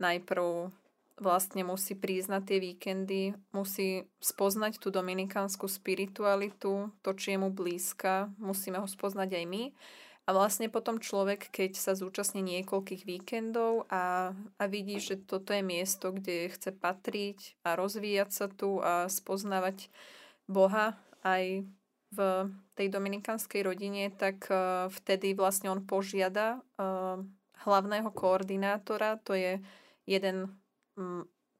najprv 0.00 0.72
vlastne 1.14 1.62
musí 1.62 1.94
priznať 1.94 2.42
tie 2.42 2.58
víkendy, 2.58 3.22
musí 3.54 4.10
spoznať 4.18 4.82
tú 4.82 4.90
dominikánsku 4.90 5.70
spiritualitu, 5.70 6.90
to, 7.02 7.10
či 7.14 7.34
je 7.34 7.38
mu 7.38 7.54
blízka, 7.54 8.34
musíme 8.42 8.82
ho 8.82 8.88
spoznať 8.88 9.30
aj 9.38 9.44
my. 9.46 9.64
A 10.24 10.32
vlastne 10.32 10.72
potom 10.72 10.96
človek, 10.96 11.52
keď 11.52 11.76
sa 11.76 11.92
zúčastní 11.92 12.40
niekoľkých 12.40 13.04
víkendov 13.04 13.84
a, 13.92 14.32
a 14.56 14.64
vidí, 14.64 14.96
že 14.96 15.20
toto 15.20 15.52
je 15.52 15.60
miesto, 15.60 16.16
kde 16.16 16.48
chce 16.48 16.72
patriť 16.72 17.60
a 17.60 17.76
rozvíjať 17.76 18.30
sa 18.32 18.46
tu 18.48 18.80
a 18.80 19.04
spoznávať 19.12 19.92
Boha 20.48 20.96
aj 21.20 21.68
v 22.14 22.18
tej 22.72 22.88
dominikánskej 22.88 23.68
rodine, 23.68 24.08
tak 24.16 24.48
uh, 24.48 24.88
vtedy 24.88 25.36
vlastne 25.36 25.68
on 25.68 25.84
požiada 25.84 26.62
uh, 26.80 27.20
hlavného 27.68 28.08
koordinátora, 28.14 29.20
to 29.20 29.36
je 29.36 29.60
jeden 30.08 30.48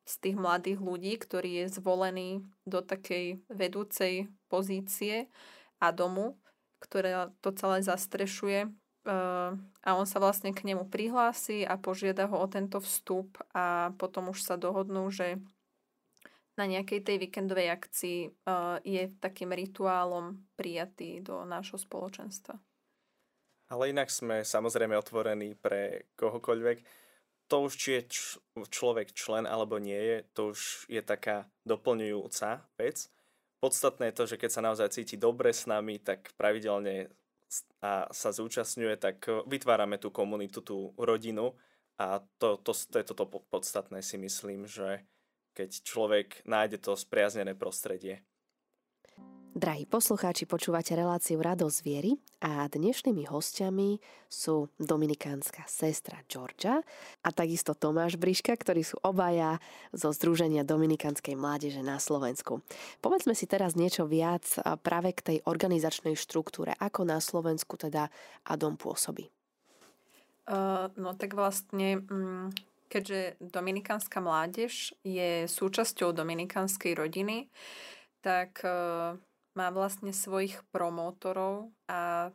z 0.05 0.15
tých 0.21 0.37
mladých 0.37 0.79
ľudí, 0.85 1.17
ktorý 1.17 1.65
je 1.65 1.81
zvolený 1.81 2.45
do 2.69 2.85
takej 2.85 3.41
vedúcej 3.49 4.29
pozície 4.53 5.33
Adomu, 5.81 6.37
ktoré 6.79 7.33
to 7.41 7.51
celé 7.57 7.81
zastrešuje 7.81 8.69
a 9.85 9.91
on 9.93 10.09
sa 10.09 10.17
vlastne 10.17 10.57
k 10.57 10.65
nemu 10.65 10.89
prihlási 10.89 11.65
a 11.65 11.77
požiada 11.77 12.25
ho 12.25 12.41
o 12.41 12.49
tento 12.49 12.81
vstup 12.81 13.37
a 13.53 13.93
potom 14.01 14.33
už 14.33 14.41
sa 14.41 14.57
dohodnú, 14.57 15.13
že 15.13 15.41
na 16.57 16.65
nejakej 16.65 17.05
tej 17.05 17.17
víkendovej 17.19 17.69
akcii 17.69 18.19
je 18.87 19.03
takým 19.21 19.51
rituálom 19.53 20.41
prijatý 20.57 21.21
do 21.21 21.43
nášho 21.45 21.77
spoločenstva. 21.77 22.57
Ale 23.69 23.91
inak 23.91 24.09
sme 24.09 24.45
samozrejme 24.45 24.97
otvorení 24.97 25.57
pre 25.57 26.09
kohokoľvek. 26.17 27.04
To 27.53 27.69
už, 27.69 27.73
či 27.77 27.89
je 28.01 28.03
človek 28.73 29.13
člen 29.13 29.45
alebo 29.45 29.77
nie 29.77 29.99
je, 29.99 30.17
to 30.33 30.41
už 30.57 30.89
je 30.89 31.03
taká 31.05 31.45
doplňujúca 31.69 32.65
vec. 32.81 33.13
Podstatné 33.61 34.13
je 34.13 34.17
to, 34.17 34.25
že 34.29 34.41
keď 34.41 34.51
sa 34.53 34.65
naozaj 34.65 34.89
cíti 34.93 35.17
dobre 35.17 35.53
s 35.53 35.65
nami, 35.69 36.01
tak 36.01 36.33
pravidelne 36.37 37.13
a 37.85 38.09
sa 38.11 38.31
zúčastňuje, 38.35 38.95
tak 38.99 39.17
e, 39.31 39.45
vytvárame 39.47 40.01
tú 40.01 40.11
komunitu, 40.11 40.65
tú 40.65 40.91
rodinu 40.99 41.55
a 42.01 42.19
to, 42.43 42.59
to, 42.59 42.75
to 42.75 42.97
je 42.99 43.07
toto 43.07 43.25
podstatné 43.29 44.03
si 44.03 44.19
myslím, 44.19 44.67
že 44.67 45.07
keď 45.55 45.71
človek 45.87 46.43
nájde 46.43 46.83
to 46.83 46.99
spriaznené 46.99 47.55
prostredie. 47.55 48.27
Drahí 49.55 49.87
poslucháči, 49.87 50.51
počúvate 50.51 50.99
reláciu 50.99 51.39
Radosť 51.39 51.79
viery 51.87 52.19
a 52.43 52.67
dnešnými 52.67 53.31
hostiami 53.31 54.03
sú 54.27 54.67
dominikánska 54.83 55.63
sestra 55.71 56.19
Georgia 56.27 56.83
a 57.23 57.29
takisto 57.31 57.71
Tomáš 57.71 58.19
Briška, 58.19 58.51
ktorí 58.51 58.83
sú 58.83 58.99
obaja 59.07 59.63
zo 59.95 60.11
Združenia 60.11 60.67
Dominikánskej 60.67 61.39
mládeže 61.39 61.87
na 61.87 62.03
Slovensku. 62.03 62.67
Povedzme 62.99 63.39
si 63.39 63.47
teraz 63.47 63.79
niečo 63.79 64.11
viac 64.11 64.43
práve 64.83 65.15
k 65.15 65.23
tej 65.23 65.39
organizačnej 65.47 66.19
štruktúre, 66.19 66.75
ako 66.83 67.07
na 67.07 67.23
Slovensku 67.23 67.79
teda 67.79 68.11
Adom 68.51 68.75
pôsobí. 68.75 69.31
Uh, 70.51 70.91
no 70.99 71.15
tak 71.15 71.39
vlastne, 71.39 72.03
um, 72.11 72.51
keďže 72.91 73.39
Dominikánska 73.39 74.19
mládež 74.19 74.99
je 75.07 75.47
súčasťou 75.47 76.11
Dominikánskej 76.11 76.99
rodiny, 76.99 77.55
tak 78.19 78.59
uh, 78.67 79.15
má 79.55 79.71
vlastne 79.71 80.11
svojich 80.11 80.59
promotorov 80.75 81.71
a 81.87 82.31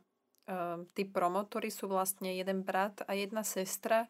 e, 0.48 0.86
tí 0.96 1.04
promotory 1.04 1.68
sú 1.68 1.88
vlastne 1.88 2.32
jeden 2.32 2.64
brat 2.64 3.04
a 3.04 3.12
jedna 3.12 3.44
sestra, 3.44 4.08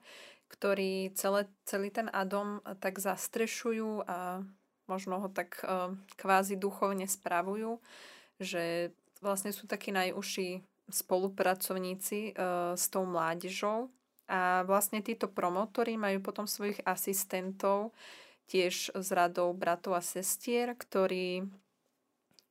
ktorí 0.50 1.14
celé, 1.14 1.46
celý 1.66 1.90
ten 1.94 2.10
Adom 2.10 2.62
tak 2.82 2.98
zastrešujú 2.98 4.06
a 4.06 4.42
možno 4.90 5.22
ho 5.22 5.28
tak 5.30 5.62
e, 5.62 5.94
kvázi 6.18 6.58
duchovne 6.58 7.06
spravujú, 7.06 7.78
že 8.42 8.94
vlastne 9.22 9.54
sú 9.54 9.70
takí 9.70 9.94
najúžší 9.94 10.62
spolupracovníci 10.90 12.30
e, 12.30 12.42
s 12.74 12.84
tou 12.90 13.06
mládežou. 13.06 13.90
A 14.30 14.62
vlastne 14.62 15.02
títo 15.02 15.26
promotory 15.26 15.98
majú 15.98 16.22
potom 16.22 16.46
svojich 16.46 16.78
asistentov 16.86 17.90
tiež 18.46 18.94
z 18.94 19.08
radou 19.14 19.54
bratov 19.54 19.98
a 19.98 20.02
sestier, 20.02 20.74
ktorí 20.74 21.46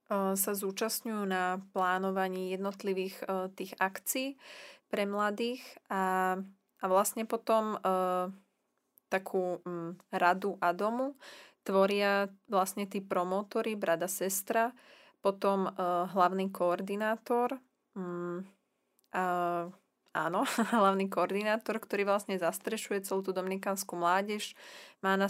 sa 0.09 0.51
zúčastňujú 0.57 1.23
na 1.29 1.61
plánovaní 1.69 2.49
jednotlivých 2.57 3.21
tých 3.53 3.77
akcií 3.77 4.41
pre 4.89 5.05
mladých 5.05 5.61
a, 5.85 6.35
a 6.81 6.85
vlastne 6.89 7.29
potom 7.29 7.77
takú 9.09 9.61
radu 10.09 10.57
a 10.57 10.73
domu 10.73 11.13
tvoria 11.61 12.25
vlastne 12.49 12.89
tí 12.89 13.05
promotory, 13.05 13.77
brada, 13.77 14.09
sestra, 14.09 14.73
potom 15.21 15.69
hlavný 16.09 16.49
koordinátor, 16.49 17.61
a, 19.13 19.23
áno, 20.09 20.41
hlavný 20.81 21.05
koordinátor, 21.05 21.77
ktorý 21.77 22.09
vlastne 22.09 22.41
zastrešuje 22.41 23.05
celú 23.05 23.21
tú 23.21 23.29
dominikánsku 23.29 23.93
mládež, 23.93 24.57
má 25.05 25.13
na, 25.13 25.29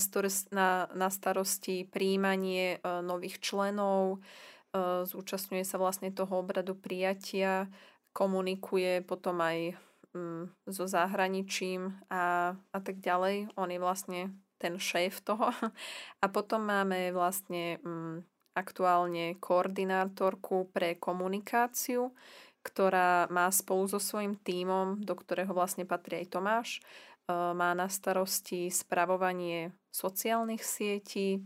na, 0.56 0.88
na 0.96 1.10
starosti 1.12 1.84
príjmanie 1.84 2.80
nových 3.04 3.44
členov, 3.44 4.22
E, 4.22 4.59
zúčastňuje 4.78 5.66
sa 5.66 5.82
vlastne 5.82 6.14
toho 6.14 6.46
obradu 6.46 6.78
prijatia, 6.78 7.70
komunikuje 8.14 9.02
potom 9.06 9.42
aj 9.42 9.78
mm, 10.14 10.70
so 10.70 10.86
zahraničím 10.86 11.98
a, 12.10 12.54
a 12.54 12.80
tak 12.82 13.02
ďalej. 13.02 13.54
On 13.58 13.70
je 13.70 13.80
vlastne 13.82 14.20
ten 14.60 14.76
šéf 14.76 15.24
toho. 15.24 15.50
A 16.24 16.26
potom 16.28 16.68
máme 16.68 17.16
vlastne 17.16 17.80
mm, 17.80 18.28
aktuálne 18.60 19.40
koordinátorku 19.40 20.70
pre 20.76 21.00
komunikáciu, 21.00 22.12
ktorá 22.60 23.32
má 23.32 23.48
spolu 23.56 23.88
so 23.88 24.04
svojím 24.04 24.36
tímom, 24.36 25.00
do 25.00 25.16
ktorého 25.16 25.56
vlastne 25.56 25.88
patrí 25.88 26.20
aj 26.20 26.28
Tomáš, 26.28 26.70
e, 26.78 26.82
má 27.32 27.72
na 27.72 27.88
starosti 27.88 28.68
spravovanie 28.68 29.72
sociálnych 29.96 30.60
sietí, 30.60 31.40
e, 31.40 31.42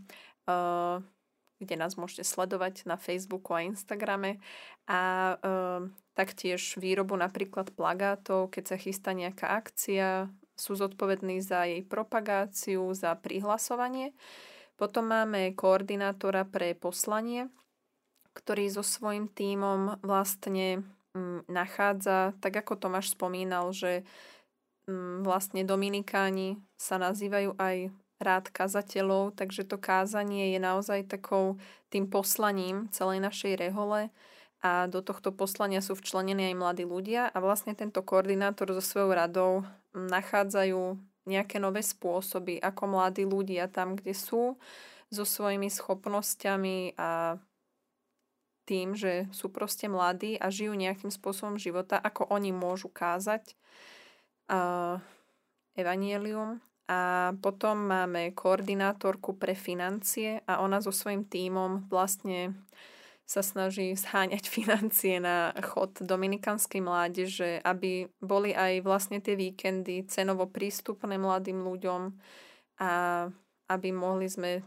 kde 1.62 1.74
nás 1.78 1.94
môžete 1.94 2.26
sledovať 2.26 2.84
na 2.84 2.98
Facebooku 2.98 3.54
a 3.54 3.64
Instagrame 3.64 4.42
a 4.90 5.00
e, 5.00 5.36
taktiež 6.14 6.78
výrobu 6.78 7.14
napríklad 7.18 7.72
plagátov, 7.74 8.50
keď 8.50 8.64
sa 8.74 8.76
chystá 8.76 9.10
nejaká 9.14 9.50
akcia, 9.50 10.28
sú 10.54 10.78
zodpovední 10.78 11.42
za 11.42 11.66
jej 11.66 11.82
propagáciu, 11.82 12.94
za 12.94 13.18
prihlasovanie. 13.18 14.14
Potom 14.74 15.10
máme 15.10 15.54
koordinátora 15.54 16.46
pre 16.46 16.74
poslanie, 16.74 17.50
ktorý 18.34 18.66
so 18.70 18.82
svojím 18.82 19.30
tímom 19.30 20.02
vlastne 20.02 20.82
m, 21.14 21.46
nachádza, 21.46 22.34
tak 22.42 22.54
ako 22.58 22.78
Tomáš 22.78 23.14
spomínal, 23.14 23.70
že 23.70 24.02
m, 24.90 25.22
vlastne 25.22 25.62
Dominikáni 25.62 26.58
sa 26.74 26.98
nazývajú 26.98 27.54
aj 27.58 27.94
rád 28.22 28.50
kazateľov, 28.50 29.34
takže 29.34 29.66
to 29.66 29.76
kázanie 29.78 30.54
je 30.54 30.60
naozaj 30.62 31.10
takou 31.10 31.58
tým 31.90 32.06
poslaním 32.06 32.86
celej 32.94 33.18
našej 33.22 33.58
rehole. 33.58 34.10
A 34.64 34.88
do 34.88 35.04
tohto 35.04 35.28
poslania 35.28 35.84
sú 35.84 35.92
včlenení 35.92 36.54
aj 36.54 36.56
mladí 36.56 36.84
ľudia 36.88 37.28
a 37.28 37.36
vlastne 37.42 37.76
tento 37.76 38.00
koordinátor 38.00 38.72
so 38.72 38.80
svojou 38.80 39.12
radou 39.12 39.52
nachádzajú 39.92 40.96
nejaké 41.28 41.60
nové 41.60 41.84
spôsoby, 41.84 42.60
ako 42.64 42.96
mladí 42.96 43.28
ľudia 43.28 43.68
tam, 43.68 43.96
kde 43.96 44.16
sú, 44.16 44.56
so 45.12 45.24
svojimi 45.24 45.68
schopnosťami 45.68 46.96
a 46.96 47.38
tým, 48.64 48.96
že 48.96 49.28
sú 49.30 49.52
proste 49.52 49.86
mladí 49.86 50.40
a 50.40 50.48
žijú 50.48 50.72
nejakým 50.72 51.12
spôsobom 51.12 51.60
života, 51.60 52.00
ako 52.00 52.32
oni 52.32 52.50
môžu 52.50 52.88
kázať 52.88 53.52
uh, 54.48 54.96
evanielium 55.76 56.64
a 56.84 57.32
potom 57.40 57.88
máme 57.88 58.36
koordinátorku 58.36 59.40
pre 59.40 59.56
financie 59.56 60.44
a 60.44 60.60
ona 60.60 60.84
so 60.84 60.92
svojím 60.92 61.24
tímom 61.24 61.88
vlastne 61.88 62.52
sa 63.24 63.40
snaží 63.40 63.96
zháňať 63.96 64.44
financie 64.56 65.16
na 65.16 65.56
chod 65.64 65.96
dominikanskej 66.04 66.84
mládeže, 66.84 67.64
aby 67.64 68.08
boli 68.20 68.52
aj 68.52 68.84
vlastne 68.84 69.18
tie 69.24 69.32
víkendy 69.32 70.04
cenovo 70.04 70.44
prístupné 70.44 71.16
mladým 71.16 71.64
ľuďom 71.64 72.12
a 72.84 72.90
aby 73.72 73.88
mohli 73.96 74.28
sme 74.28 74.60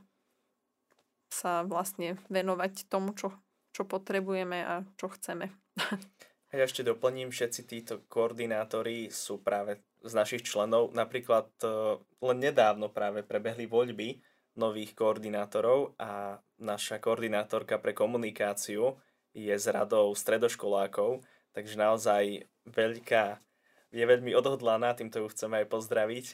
sa 1.30 1.62
vlastne 1.68 2.18
venovať 2.34 2.90
tomu, 2.90 3.14
čo, 3.14 3.30
čo 3.76 3.86
potrebujeme 3.86 4.58
a 4.64 4.82
čo 4.98 5.12
chceme. 5.14 5.54
A 6.48 6.56
ja 6.56 6.64
ešte 6.64 6.80
doplním, 6.80 7.28
všetci 7.28 7.62
títo 7.68 8.08
koordinátori 8.08 9.12
sú 9.12 9.44
práve 9.44 9.84
z 10.04 10.14
našich 10.14 10.44
členov. 10.46 10.94
Napríklad 10.94 11.50
e, 11.64 11.68
len 12.02 12.38
nedávno 12.38 12.90
práve 12.90 13.26
prebehli 13.26 13.66
voľby 13.66 14.22
nových 14.58 14.98
koordinátorov 14.98 15.94
a 16.02 16.42
naša 16.58 16.98
koordinátorka 16.98 17.78
pre 17.78 17.94
komunikáciu 17.94 18.98
je 19.38 19.54
z 19.54 19.66
radou 19.70 20.10
stredoškolákov, 20.18 21.22
takže 21.54 21.78
naozaj 21.78 22.50
veľká, 22.66 23.38
je 23.94 24.04
veľmi 24.04 24.34
odhodlaná, 24.34 24.98
týmto 24.98 25.22
ju 25.22 25.28
chceme 25.30 25.62
aj 25.64 25.68
pozdraviť. 25.70 26.26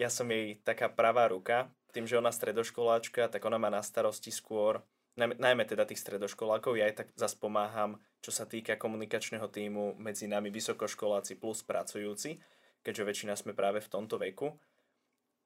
Ja 0.00 0.08
som 0.08 0.32
jej 0.32 0.56
taká 0.64 0.88
pravá 0.88 1.28
ruka, 1.28 1.68
tým, 1.92 2.08
že 2.08 2.16
ona 2.16 2.32
stredoškoláčka, 2.32 3.28
tak 3.28 3.44
ona 3.44 3.60
má 3.60 3.68
na 3.68 3.84
starosti 3.84 4.32
skôr, 4.32 4.80
najmä 5.18 5.68
teda 5.68 5.84
tých 5.84 6.00
stredoškolákov, 6.00 6.78
ja 6.78 6.88
aj 6.88 7.04
tak 7.04 7.08
zase 7.18 7.36
pomáham, 7.36 8.00
čo 8.24 8.32
sa 8.32 8.48
týka 8.48 8.80
komunikačného 8.80 9.46
týmu 9.52 9.98
medzi 10.00 10.24
nami 10.24 10.48
vysokoškoláci 10.48 11.36
plus 11.36 11.62
pracujúci 11.62 12.40
keďže 12.82 13.06
väčšina 13.06 13.34
sme 13.34 13.52
práve 13.56 13.82
v 13.82 13.90
tomto 13.90 14.16
veku. 14.18 14.54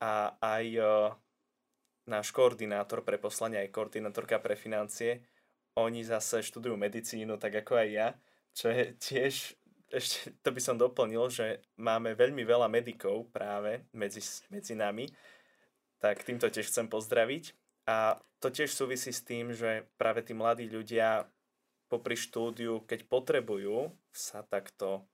A 0.03 0.35
aj 0.43 0.67
uh, 0.79 1.15
náš 2.11 2.35
koordinátor 2.35 3.07
pre 3.07 3.19
poslanie, 3.19 3.63
aj 3.63 3.71
koordinátorka 3.71 4.43
pre 4.43 4.59
financie, 4.59 5.23
oni 5.79 6.05
zase 6.05 6.45
študujú 6.45 6.77
medicínu, 6.77 7.39
tak 7.41 7.65
ako 7.65 7.81
aj 7.81 7.89
ja, 7.89 8.09
čo 8.53 8.69
je 8.69 8.93
tiež, 8.99 9.57
ešte 9.93 10.33
to 10.41 10.53
by 10.53 10.61
som 10.61 10.77
doplnil, 10.77 11.29
že 11.29 11.61
máme 11.81 12.17
veľmi 12.17 12.45
veľa 12.45 12.69
medikov 12.69 13.29
práve 13.33 13.85
medzi, 13.93 14.21
medzi 14.49 14.73
nami, 14.77 15.09
tak 16.01 16.25
týmto 16.25 16.49
tiež 16.49 16.69
chcem 16.69 16.89
pozdraviť. 16.89 17.55
A 17.89 18.19
to 18.43 18.49
tiež 18.51 18.73
súvisí 18.73 19.15
s 19.15 19.23
tým, 19.23 19.55
že 19.55 19.87
práve 19.95 20.25
tí 20.25 20.35
mladí 20.35 20.67
ľudia 20.67 21.29
popri 21.87 22.17
štúdiu, 22.17 22.83
keď 22.89 23.05
potrebujú 23.05 23.93
sa 24.09 24.41
takto 24.43 25.05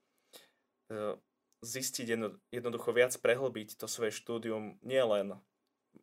e, 0.86 1.18
zistiť 1.64 2.06
jedno, 2.06 2.28
jednoducho 2.54 2.94
viac 2.94 3.14
prehlbiť 3.18 3.78
to 3.78 3.90
svoje 3.90 4.14
štúdium 4.14 4.78
nielen 4.82 5.38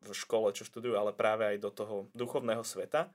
v 0.03 0.11
škole, 0.11 0.51
čo 0.51 0.67
študujú, 0.67 0.99
ale 0.99 1.15
práve 1.15 1.47
aj 1.47 1.57
do 1.63 1.71
toho 1.71 1.95
duchovného 2.11 2.61
sveta, 2.61 3.09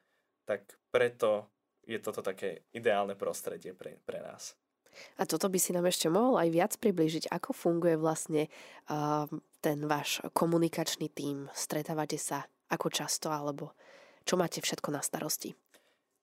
tak 0.48 0.66
preto 0.90 1.46
je 1.84 1.98
toto 2.00 2.24
také 2.24 2.64
ideálne 2.74 3.14
prostredie 3.14 3.76
pre, 3.76 4.00
pre 4.02 4.22
nás. 4.24 4.56
A 5.18 5.22
toto 5.22 5.46
by 5.46 5.58
si 5.60 5.70
nám 5.70 5.86
ešte 5.86 6.10
mohol 6.10 6.34
aj 6.40 6.48
viac 6.50 6.72
priblížiť, 6.82 7.30
ako 7.30 7.54
funguje 7.54 7.94
vlastne 7.94 8.50
uh, 8.90 9.30
ten 9.62 9.78
váš 9.86 10.18
komunikačný 10.34 11.06
tím. 11.14 11.46
Stretávate 11.54 12.18
sa 12.18 12.42
ako 12.70 12.90
často, 12.90 13.30
alebo 13.30 13.74
čo 14.26 14.34
máte 14.34 14.58
všetko 14.58 14.90
na 14.90 15.00
starosti? 15.02 15.54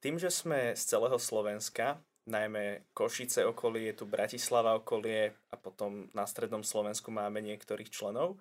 Tým, 0.04 0.20
že 0.22 0.30
sme 0.30 0.76
z 0.78 0.84
celého 0.84 1.18
Slovenska, 1.18 2.04
najmä 2.28 2.92
Košice 2.94 3.48
okolie, 3.48 3.96
tu 3.96 4.06
Bratislava 4.06 4.76
okolie 4.76 5.34
a 5.52 5.56
potom 5.56 6.12
na 6.12 6.28
strednom 6.28 6.62
Slovensku 6.64 7.12
máme 7.12 7.40
niektorých 7.42 7.90
členov, 7.90 8.38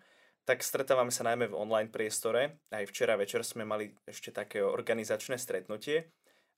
tak 0.47 0.63
stretávame 0.63 1.11
sa 1.11 1.27
najmä 1.27 1.51
v 1.51 1.59
online 1.59 1.91
priestore. 1.91 2.63
Aj 2.71 2.87
včera 2.87 3.19
večer 3.19 3.43
sme 3.43 3.67
mali 3.67 3.91
ešte 4.07 4.31
také 4.31 4.63
organizačné 4.63 5.39
stretnutie. 5.39 6.11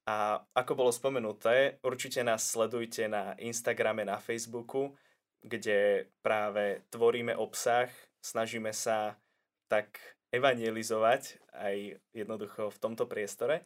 A 0.09 0.41
ako 0.57 0.73
bolo 0.73 0.93
spomenuté, 0.93 1.81
určite 1.85 2.25
nás 2.25 2.45
sledujte 2.49 3.09
na 3.09 3.37
Instagrame, 3.41 4.09
na 4.09 4.17
Facebooku, 4.17 4.97
kde 5.45 6.09
práve 6.25 6.85
tvoríme 6.89 7.37
obsah, 7.37 7.93
snažíme 8.25 8.73
sa 8.73 9.21
tak 9.69 10.01
evangelizovať 10.33 11.41
aj 11.53 11.77
jednoducho 12.13 12.73
v 12.73 12.81
tomto 12.81 13.05
priestore. 13.05 13.65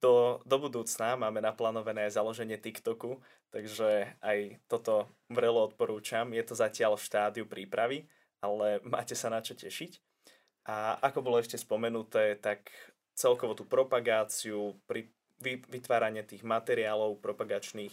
Do, 0.00 0.40
do 0.48 0.56
budúcna 0.56 1.12
máme 1.20 1.44
naplánované 1.44 2.08
založenie 2.08 2.56
TikToku, 2.56 3.20
takže 3.52 4.16
aj 4.24 4.56
toto 4.64 5.12
vrelo 5.28 5.68
odporúčam. 5.68 6.32
Je 6.32 6.40
to 6.40 6.56
zatiaľ 6.56 6.96
v 6.96 7.04
štádiu 7.04 7.44
prípravy, 7.44 8.08
ale 8.40 8.80
máte 8.80 9.12
sa 9.12 9.28
na 9.28 9.44
čo 9.44 9.52
tešiť. 9.52 10.00
A 10.72 10.96
ako 11.04 11.20
bolo 11.20 11.36
ešte 11.36 11.60
spomenuté, 11.60 12.40
tak 12.40 12.72
celkovo 13.12 13.52
tú 13.52 13.68
propagáciu, 13.68 14.80
pri 14.88 15.12
vytváranie 15.44 16.24
tých 16.24 16.44
materiálov 16.44 17.20
propagačných 17.20 17.92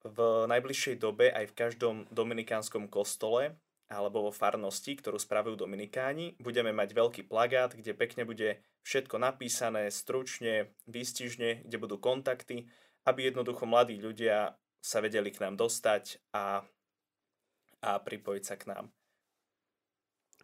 v 0.00 0.18
najbližšej 0.48 0.96
dobe 0.96 1.32
aj 1.32 1.52
v 1.52 1.56
každom 1.56 1.96
dominikánskom 2.12 2.88
kostole 2.88 3.56
alebo 3.90 4.30
vo 4.30 4.32
farnosti, 4.32 4.94
ktorú 4.94 5.18
spravujú 5.18 5.58
dominikáni, 5.58 6.38
budeme 6.38 6.70
mať 6.70 6.94
veľký 6.94 7.22
plagát, 7.26 7.74
kde 7.74 7.98
pekne 7.98 8.22
bude 8.22 8.62
všetko 8.86 9.18
napísané, 9.18 9.90
stručne, 9.90 10.70
výstižne, 10.86 11.66
kde 11.66 11.76
budú 11.76 11.98
kontakty, 11.98 12.70
aby 13.02 13.28
jednoducho 13.28 13.66
mladí 13.66 13.98
ľudia 13.98 14.54
sa 14.78 15.02
vedeli 15.02 15.34
k 15.34 15.42
nám 15.42 15.58
dostať 15.58 16.22
a, 16.30 16.62
a 17.82 17.90
pripojiť 17.98 18.44
sa 18.46 18.54
k 18.56 18.64
nám. 18.70 18.94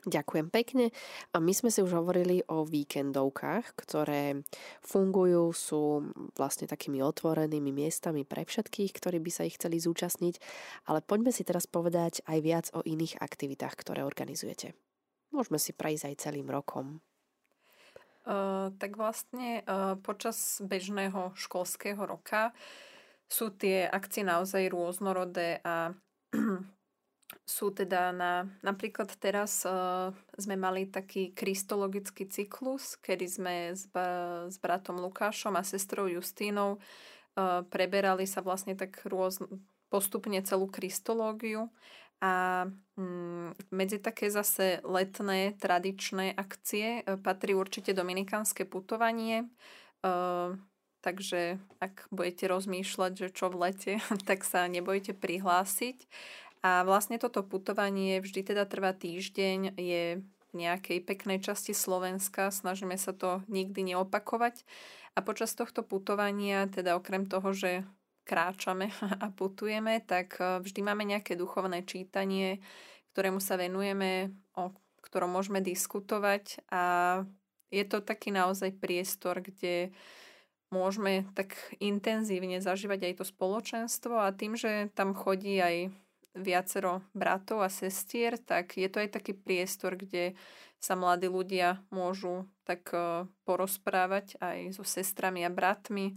Ďakujem 0.07 0.55
pekne. 0.55 0.95
A 1.35 1.43
my 1.43 1.51
sme 1.51 1.67
si 1.67 1.83
už 1.83 1.91
hovorili 1.99 2.39
o 2.47 2.63
víkendovkách, 2.63 3.75
ktoré 3.75 4.39
fungujú, 4.79 5.51
sú 5.51 6.15
vlastne 6.39 6.71
takými 6.71 7.03
otvorenými 7.03 7.75
miestami 7.75 8.23
pre 8.23 8.47
všetkých, 8.47 8.95
ktorí 8.95 9.19
by 9.19 9.31
sa 9.35 9.43
ich 9.43 9.59
chceli 9.59 9.83
zúčastniť. 9.83 10.39
Ale 10.87 11.03
poďme 11.03 11.35
si 11.35 11.43
teraz 11.43 11.67
povedať 11.67 12.23
aj 12.23 12.39
viac 12.39 12.67
o 12.71 12.87
iných 12.87 13.19
aktivitách, 13.19 13.75
ktoré 13.75 14.07
organizujete. 14.07 14.79
Môžeme 15.35 15.59
si 15.59 15.75
prejsť 15.75 16.15
aj 16.15 16.21
celým 16.23 16.55
rokom. 16.55 17.03
Uh, 18.23 18.71
tak 18.79 18.95
vlastne 18.95 19.67
uh, 19.67 19.99
počas 19.99 20.63
bežného 20.63 21.35
školského 21.35 21.99
roka 21.99 22.55
sú 23.27 23.51
tie 23.51 23.91
akcie 23.91 24.23
naozaj 24.23 24.71
rôznorodé 24.71 25.59
a 25.67 25.91
sú 27.47 27.75
teda 27.75 28.11
na, 28.15 28.47
napríklad 28.63 29.11
teraz 29.19 29.67
uh, 29.67 30.15
sme 30.39 30.55
mali 30.55 30.87
taký 30.87 31.35
kristologický 31.35 32.27
cyklus, 32.27 32.99
kedy 33.03 33.27
sme 33.27 33.55
s, 33.75 33.91
ba, 33.91 34.47
s 34.47 34.59
bratom 34.59 34.99
Lukášom 35.03 35.55
a 35.59 35.67
sestrou 35.67 36.07
Justínou 36.07 36.79
uh, 36.79 37.63
preberali 37.67 38.27
sa 38.27 38.43
vlastne 38.43 38.79
tak 38.79 38.99
rôz, 39.07 39.43
postupne 39.91 40.39
celú 40.43 40.71
kristológiu 40.71 41.71
a 42.23 42.65
um, 42.97 43.53
medzi 43.71 44.01
také 44.01 44.33
zase 44.33 44.81
letné 44.87 45.55
tradičné 45.59 46.35
akcie 46.35 47.03
uh, 47.03 47.19
patrí 47.19 47.55
určite 47.55 47.95
dominikánske 47.95 48.67
putovanie. 48.67 49.51
Uh, 50.03 50.59
takže 51.05 51.63
ak 51.79 52.11
budete 52.11 52.51
rozmýšľať, 52.51 53.13
že 53.15 53.29
čo 53.31 53.53
v 53.53 53.71
lete, 53.71 53.93
tak 54.29 54.43
sa 54.43 54.67
nebojte 54.67 55.15
prihlásiť. 55.15 56.11
A 56.65 56.83
vlastne 56.85 57.21
toto 57.21 57.45
putovanie 57.45 58.21
vždy 58.21 58.55
teda 58.55 58.65
trvá 58.65 58.97
týždeň, 58.97 59.77
je 59.77 60.21
v 60.23 60.53
nejakej 60.55 61.05
peknej 61.05 61.39
časti 61.45 61.77
Slovenska, 61.77 62.49
snažíme 62.49 62.97
sa 62.97 63.13
to 63.13 63.45
nikdy 63.47 63.93
neopakovať. 63.95 64.65
A 65.17 65.25
počas 65.25 65.57
tohto 65.57 65.81
putovania, 65.81 66.69
teda 66.69 66.97
okrem 66.97 67.25
toho, 67.25 67.53
že 67.57 67.85
kráčame 68.27 68.91
a 69.25 69.27
putujeme, 69.31 70.03
tak 70.03 70.37
e, 70.43 70.61
vždy 70.61 70.81
máme 70.83 71.07
nejaké 71.07 71.39
duchovné 71.39 71.87
čítanie, 71.87 72.59
ktorému 73.15 73.41
sa 73.41 73.57
venujeme, 73.57 74.35
o 74.59 74.75
ktorom 75.01 75.31
môžeme 75.31 75.63
diskutovať 75.63 76.67
a 76.69 76.83
je 77.71 77.85
to 77.87 78.03
taký 78.03 78.35
naozaj 78.35 78.75
priestor, 78.77 79.39
kde 79.41 79.95
môžeme 80.75 81.27
tak 81.39 81.55
intenzívne 81.79 82.59
zažívať 82.59 83.11
aj 83.11 83.15
to 83.23 83.25
spoločenstvo 83.25 84.19
a 84.19 84.35
tým, 84.35 84.59
že 84.59 84.91
tam 84.99 85.15
chodí 85.15 85.63
aj 85.63 85.95
viacero 86.37 87.01
bratov 87.17 87.65
a 87.65 87.73
sestier, 87.73 88.37
tak 88.37 88.77
je 88.77 88.87
to 88.87 89.01
aj 89.01 89.17
taký 89.17 89.33
priestor, 89.33 89.97
kde 89.97 90.37
sa 90.77 90.95
mladí 90.95 91.27
ľudia 91.27 91.81
môžu 91.89 92.45
tak 92.69 92.93
e, 92.93 93.25
porozprávať 93.49 94.37
aj 94.39 94.77
so 94.77 94.85
sestrami 94.85 95.43
a 95.43 95.51
bratmi. 95.51 96.15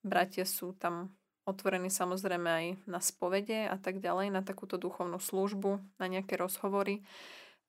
Bratia 0.00 0.48
sú 0.48 0.72
tam 0.72 1.12
otvorení 1.44 1.92
samozrejme 1.92 2.48
aj 2.48 2.66
na 2.88 3.00
spovede 3.04 3.68
a 3.68 3.76
tak 3.76 4.00
ďalej, 4.00 4.32
na 4.32 4.40
takúto 4.40 4.80
duchovnú 4.80 5.20
službu, 5.20 5.82
na 6.00 6.06
nejaké 6.08 6.40
rozhovory. 6.40 7.04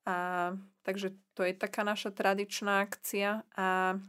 A, 0.08 0.56
takže 0.82 1.14
to 1.36 1.46
je 1.46 1.54
taká 1.54 1.86
naša 1.86 2.10
tradičná 2.10 2.82
akcia 2.82 3.46
a, 3.54 4.00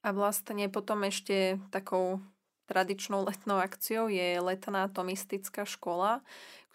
a 0.00 0.08
vlastne 0.14 0.72
potom 0.72 1.04
ešte 1.04 1.60
takou 1.68 2.22
tradičnou 2.66 3.22
letnou 3.22 3.62
akciou 3.62 4.10
je 4.10 4.42
letná 4.42 4.90
tomistická 4.90 5.62
škola, 5.64 6.20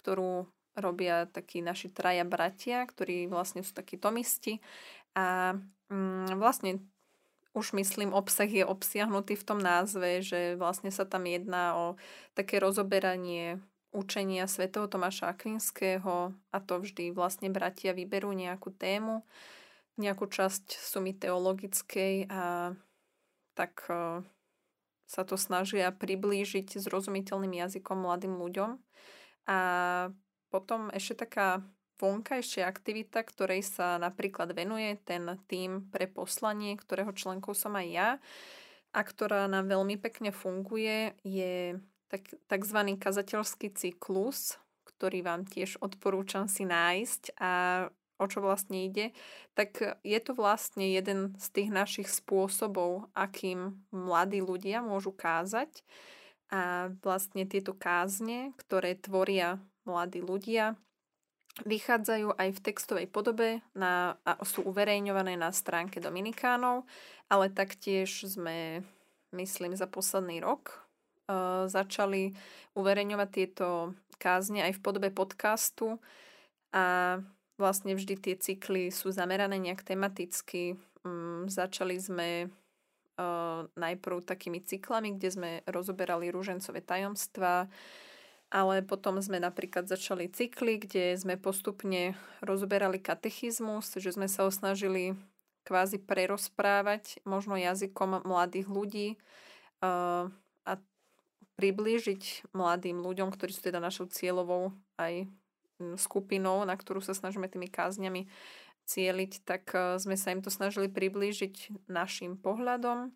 ktorú 0.02 0.50
robia 0.76 1.30
takí 1.30 1.62
naši 1.62 1.94
traja 1.94 2.26
bratia, 2.26 2.84
ktorí 2.84 3.30
vlastne 3.30 3.62
sú 3.62 3.76
takí 3.76 4.00
tomisti 4.00 4.64
a 5.14 5.56
mm, 5.92 6.40
vlastne 6.40 6.82
už 7.52 7.76
myslím, 7.76 8.16
obsah 8.16 8.48
je 8.48 8.64
obsiahnutý 8.64 9.36
v 9.36 9.44
tom 9.44 9.60
názve, 9.60 10.24
že 10.24 10.56
vlastne 10.56 10.88
sa 10.88 11.04
tam 11.04 11.28
jedná 11.28 11.76
o 11.76 11.86
také 12.32 12.64
rozoberanie 12.64 13.60
učenia 13.92 14.48
svätého 14.48 14.88
Tomáša 14.88 15.36
Akvinského 15.36 16.32
a 16.32 16.58
to 16.64 16.80
vždy 16.80 17.12
vlastne 17.12 17.52
bratia 17.52 17.92
vyberú 17.92 18.32
nejakú 18.32 18.72
tému, 18.72 19.28
nejakú 20.00 20.32
časť 20.32 20.80
sumy 20.80 21.12
teologickej 21.12 22.32
a 22.32 22.72
tak 23.52 23.84
e, 23.92 24.24
sa 25.04 25.22
to 25.28 25.36
snažia 25.36 25.92
priblížiť 25.92 26.80
zrozumiteľným 26.80 27.60
jazykom 27.68 28.00
mladým 28.00 28.40
ľuďom. 28.40 28.80
A 29.50 29.60
potom 30.52 30.92
ešte 30.94 31.26
taká 31.26 31.64
vonkajšia 32.02 32.66
aktivita, 32.66 33.22
ktorej 33.22 33.62
sa 33.62 34.02
napríklad 34.02 34.52
venuje 34.58 34.98
ten 35.06 35.38
tým 35.46 35.86
pre 35.94 36.10
poslanie, 36.10 36.74
ktorého 36.74 37.14
členkou 37.14 37.54
som 37.54 37.78
aj 37.78 37.88
ja 37.88 38.10
a 38.92 39.00
ktorá 39.06 39.46
nám 39.48 39.70
veľmi 39.70 40.02
pekne 40.02 40.34
funguje, 40.34 41.14
je 41.22 41.78
tak, 42.12 42.28
tzv. 42.50 42.80
kazateľský 43.00 43.72
cyklus, 43.72 44.60
ktorý 44.84 45.24
vám 45.24 45.48
tiež 45.48 45.80
odporúčam 45.80 46.52
si 46.52 46.68
nájsť 46.68 47.38
a 47.40 47.52
o 48.22 48.26
čo 48.30 48.44
vlastne 48.44 48.86
ide, 48.86 49.18
tak 49.58 49.82
je 50.06 50.20
to 50.22 50.38
vlastne 50.38 50.86
jeden 50.86 51.34
z 51.42 51.48
tých 51.50 51.70
našich 51.74 52.10
spôsobov, 52.12 53.10
akým 53.18 53.82
mladí 53.90 54.46
ľudia 54.46 54.86
môžu 54.86 55.10
kázať. 55.10 55.82
A 56.52 56.92
vlastne 57.00 57.48
tieto 57.48 57.72
kázne, 57.72 58.52
ktoré 58.60 59.00
tvoria 59.00 59.58
mladí 59.88 60.20
ľudia, 60.20 60.76
vychádzajú 61.68 62.36
aj 62.40 62.50
v 62.56 62.64
textovej 62.64 63.08
podobe 63.12 63.60
na, 63.76 64.16
a 64.24 64.40
sú 64.44 64.64
uverejňované 64.64 65.36
na 65.36 65.52
stránke 65.52 66.00
Dominikánov, 66.00 66.88
ale 67.28 67.52
taktiež 67.52 68.28
sme, 68.28 68.84
myslím, 69.36 69.76
za 69.76 69.88
posledný 69.88 70.40
rok 70.40 70.80
uh, 71.28 71.68
začali 71.68 72.36
uverejňovať 72.76 73.30
tieto 73.32 73.96
kázne 74.16 74.64
aj 74.64 74.80
v 74.80 74.84
podobe 74.84 75.10
podcastu 75.12 76.00
a 76.72 77.20
vlastne 77.60 77.98
vždy 77.98 78.16
tie 78.16 78.36
cykly 78.40 78.94
sú 78.94 79.12
zamerané 79.12 79.60
nejak 79.60 79.84
tematicky. 79.84 80.80
Um, 81.04 81.50
začali 81.52 81.98
sme 82.00 82.48
najprv 83.76 84.26
takými 84.26 84.62
cyklami, 84.64 85.18
kde 85.18 85.30
sme 85.32 85.52
rozoberali 85.68 86.30
rúžencové 86.30 86.82
tajomstva, 86.82 87.72
ale 88.52 88.84
potom 88.84 89.16
sme 89.24 89.40
napríklad 89.40 89.88
začali 89.88 90.28
cykly, 90.28 90.84
kde 90.84 91.16
sme 91.16 91.40
postupne 91.40 92.20
rozoberali 92.44 93.00
katechizmus, 93.00 93.96
že 93.96 94.12
sme 94.12 94.28
sa 94.28 94.44
osnažili 94.44 95.16
kvázi 95.64 96.04
prerozprávať 96.04 97.24
možno 97.24 97.56
jazykom 97.56 98.28
mladých 98.28 98.68
ľudí 98.68 99.08
uh, 99.80 100.28
a 100.68 100.74
priblížiť 101.56 102.52
mladým 102.52 103.00
ľuďom, 103.00 103.32
ktorí 103.32 103.56
sú 103.56 103.62
teda 103.64 103.80
našou 103.80 104.12
cieľovou 104.12 104.76
aj 105.00 105.32
skupinou, 105.98 106.62
na 106.68 106.78
ktorú 106.78 107.02
sa 107.02 107.18
snažíme 107.18 107.50
tými 107.50 107.72
kázňami 107.72 108.30
cieliť, 108.92 109.48
tak 109.48 109.64
uh, 109.72 109.96
sme 109.96 110.20
sa 110.20 110.36
im 110.36 110.44
to 110.44 110.52
snažili 110.52 110.92
priblížiť 110.92 111.88
našim 111.88 112.36
pohľadom. 112.36 113.16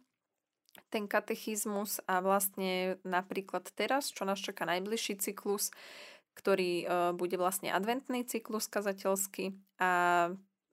Ten 0.91 1.07
katechizmus 1.07 2.03
a 2.07 2.19
vlastne 2.19 2.99
napríklad 3.03 3.67
teraz, 3.75 4.11
čo 4.11 4.23
nás 4.23 4.39
čaká 4.39 4.67
najbližší 4.67 5.19
cyklus, 5.23 5.71
ktorý 6.35 6.83
e, 6.83 6.85
bude 7.15 7.39
vlastne 7.39 7.71
adventný 7.71 8.27
cyklus 8.27 8.67
kazateľský 8.67 9.55
a 9.79 9.91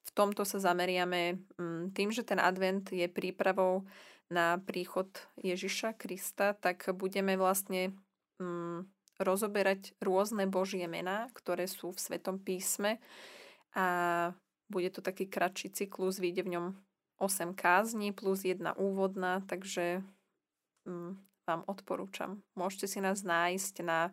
v 0.03 0.11
tomto 0.13 0.43
sa 0.43 0.59
zameriame 0.59 1.39
mm, 1.55 1.95
tým, 1.95 2.11
že 2.11 2.27
ten 2.27 2.43
advent 2.43 2.91
je 2.91 3.07
prípravou 3.07 3.87
na 4.27 4.59
príchod 4.59 5.09
Ježiša 5.39 5.95
Krista, 5.95 6.59
tak 6.59 6.91
budeme 6.99 7.39
vlastne 7.39 7.95
mm, 8.43 8.91
rozoberať 9.23 9.95
rôzne 10.03 10.51
Božie 10.51 10.91
mená, 10.91 11.31
ktoré 11.37 11.71
sú 11.71 11.95
v 11.95 12.03
Svetom 12.03 12.43
písme. 12.43 12.99
A 13.79 13.87
bude 14.73 14.89
to 14.89 15.05
taký 15.05 15.29
kratší 15.29 15.77
cyklus, 15.77 16.17
vyjde 16.17 16.49
v 16.49 16.53
ňom 16.57 16.67
8 17.21 17.53
kázni 17.53 18.17
plus 18.17 18.49
jedna 18.49 18.73
úvodná, 18.73 19.45
takže 19.45 20.01
mm, 20.89 21.21
vám 21.45 21.63
odporúčam. 21.69 22.41
Môžete 22.57 22.89
si 22.89 22.99
nás 23.05 23.21
nájsť 23.21 23.75
na 23.85 24.11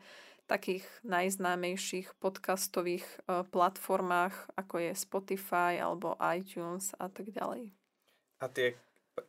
takých 0.50 0.84
najznámejších 1.06 2.18
podcastových 2.18 3.06
uh, 3.06 3.46
platformách, 3.48 4.34
ako 4.58 4.76
je 4.82 4.92
Spotify 4.98 5.78
alebo 5.78 6.18
iTunes 6.20 6.92
a 6.98 7.08
tak 7.08 7.30
ďalej. 7.30 7.70
A 8.42 8.46
tie 8.50 8.74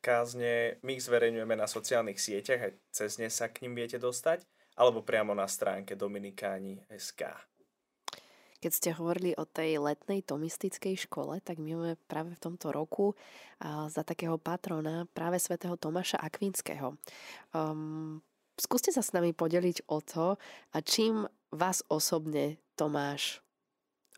kázne 0.00 0.80
my 0.80 0.96
ich 0.96 1.04
zverejňujeme 1.04 1.56
na 1.60 1.68
sociálnych 1.68 2.16
sieťach 2.16 2.60
a 2.62 2.74
cez 2.88 3.20
ne 3.20 3.28
sa 3.28 3.52
k 3.52 3.68
ním 3.68 3.76
viete 3.76 4.00
dostať, 4.00 4.46
alebo 4.80 5.04
priamo 5.04 5.36
na 5.36 5.44
stránke 5.44 5.92
dominikáni.sk. 5.92 7.20
Keď 8.60 8.72
ste 8.76 8.90
hovorili 8.92 9.32
o 9.40 9.48
tej 9.48 9.80
letnej 9.80 10.20
tomistickej 10.20 11.08
škole, 11.08 11.40
tak 11.40 11.56
my 11.56 11.80
máme 11.80 11.94
práve 12.04 12.36
v 12.36 12.42
tomto 12.44 12.68
roku 12.76 13.16
za 13.88 14.04
takého 14.04 14.36
patrona 14.36 15.08
práve 15.16 15.40
svätého 15.40 15.80
Tomáša 15.80 16.20
Akvinského. 16.20 17.00
Um, 17.56 18.20
skúste 18.60 18.92
sa 18.92 19.00
s 19.00 19.16
nami 19.16 19.32
podeliť 19.32 19.88
o 19.88 20.04
to, 20.04 20.36
a 20.76 20.78
čím 20.84 21.24
vás 21.48 21.80
osobne 21.88 22.60
Tomáš 22.76 23.40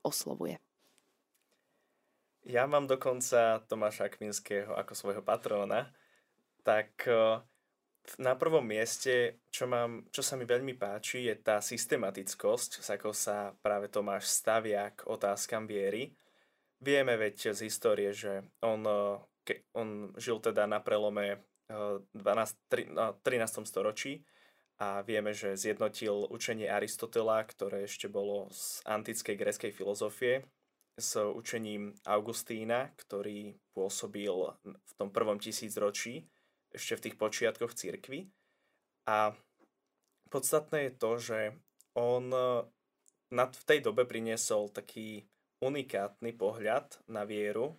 oslovuje. 0.03 0.59
Ja 2.43 2.67
mám 2.67 2.91
dokonca 2.91 3.63
Tomáša 3.71 4.11
Akvinského 4.11 4.75
ako 4.75 4.99
svojho 4.99 5.23
patróna, 5.23 5.95
tak 6.67 7.07
na 8.19 8.35
prvom 8.35 8.67
mieste, 8.67 9.45
čo, 9.49 9.71
mám, 9.71 10.11
čo 10.11 10.27
sa 10.27 10.35
mi 10.35 10.43
veľmi 10.43 10.75
páči, 10.75 11.31
je 11.31 11.35
tá 11.39 11.63
systematickosť, 11.63 12.83
s 12.83 12.89
ako 12.91 13.15
sa 13.15 13.55
práve 13.63 13.87
Tomáš 13.87 14.27
stavia 14.27 14.91
k 14.91 15.07
otázkam 15.07 15.71
viery. 15.71 16.11
Vieme 16.83 17.15
veď 17.15 17.55
z 17.55 17.71
histórie, 17.71 18.11
že 18.11 18.43
on, 18.59 18.83
ke, 19.47 19.63
on 19.79 20.11
žil 20.19 20.43
teda 20.43 20.67
na 20.67 20.83
prelome 20.83 21.47
12, 21.71 22.11
13. 23.23 23.71
storočí 23.71 24.27
a 24.83 25.07
vieme, 25.07 25.31
že 25.31 25.55
zjednotil 25.55 26.27
učenie 26.27 26.67
Aristotela, 26.67 27.47
ktoré 27.47 27.87
ešte 27.87 28.11
bolo 28.11 28.51
z 28.51 28.83
antickej 28.83 29.39
gréckej 29.39 29.71
filozofie, 29.71 30.43
s 30.99 31.17
učením 31.17 31.95
Augustína, 32.05 32.91
ktorý 32.99 33.57
pôsobil 33.73 34.35
v 34.61 34.93
tom 34.99 35.09
prvom 35.09 35.39
tisícročí 35.39 36.29
ešte 36.73 36.99
v 36.99 37.05
tých 37.09 37.17
počiatkoch 37.21 37.73
cirkvy. 37.77 38.29
A 39.09 39.37
podstatné 40.33 40.89
je 40.89 40.93
to, 40.97 41.11
že 41.21 41.39
on 41.97 42.33
e, 42.33 42.65
v 43.33 43.65
tej 43.69 43.81
dobe 43.85 44.09
priniesol 44.09 44.73
taký 44.73 45.25
unikátny 45.63 46.35
pohľad 46.35 46.99
na 47.07 47.23
vieru. 47.23 47.79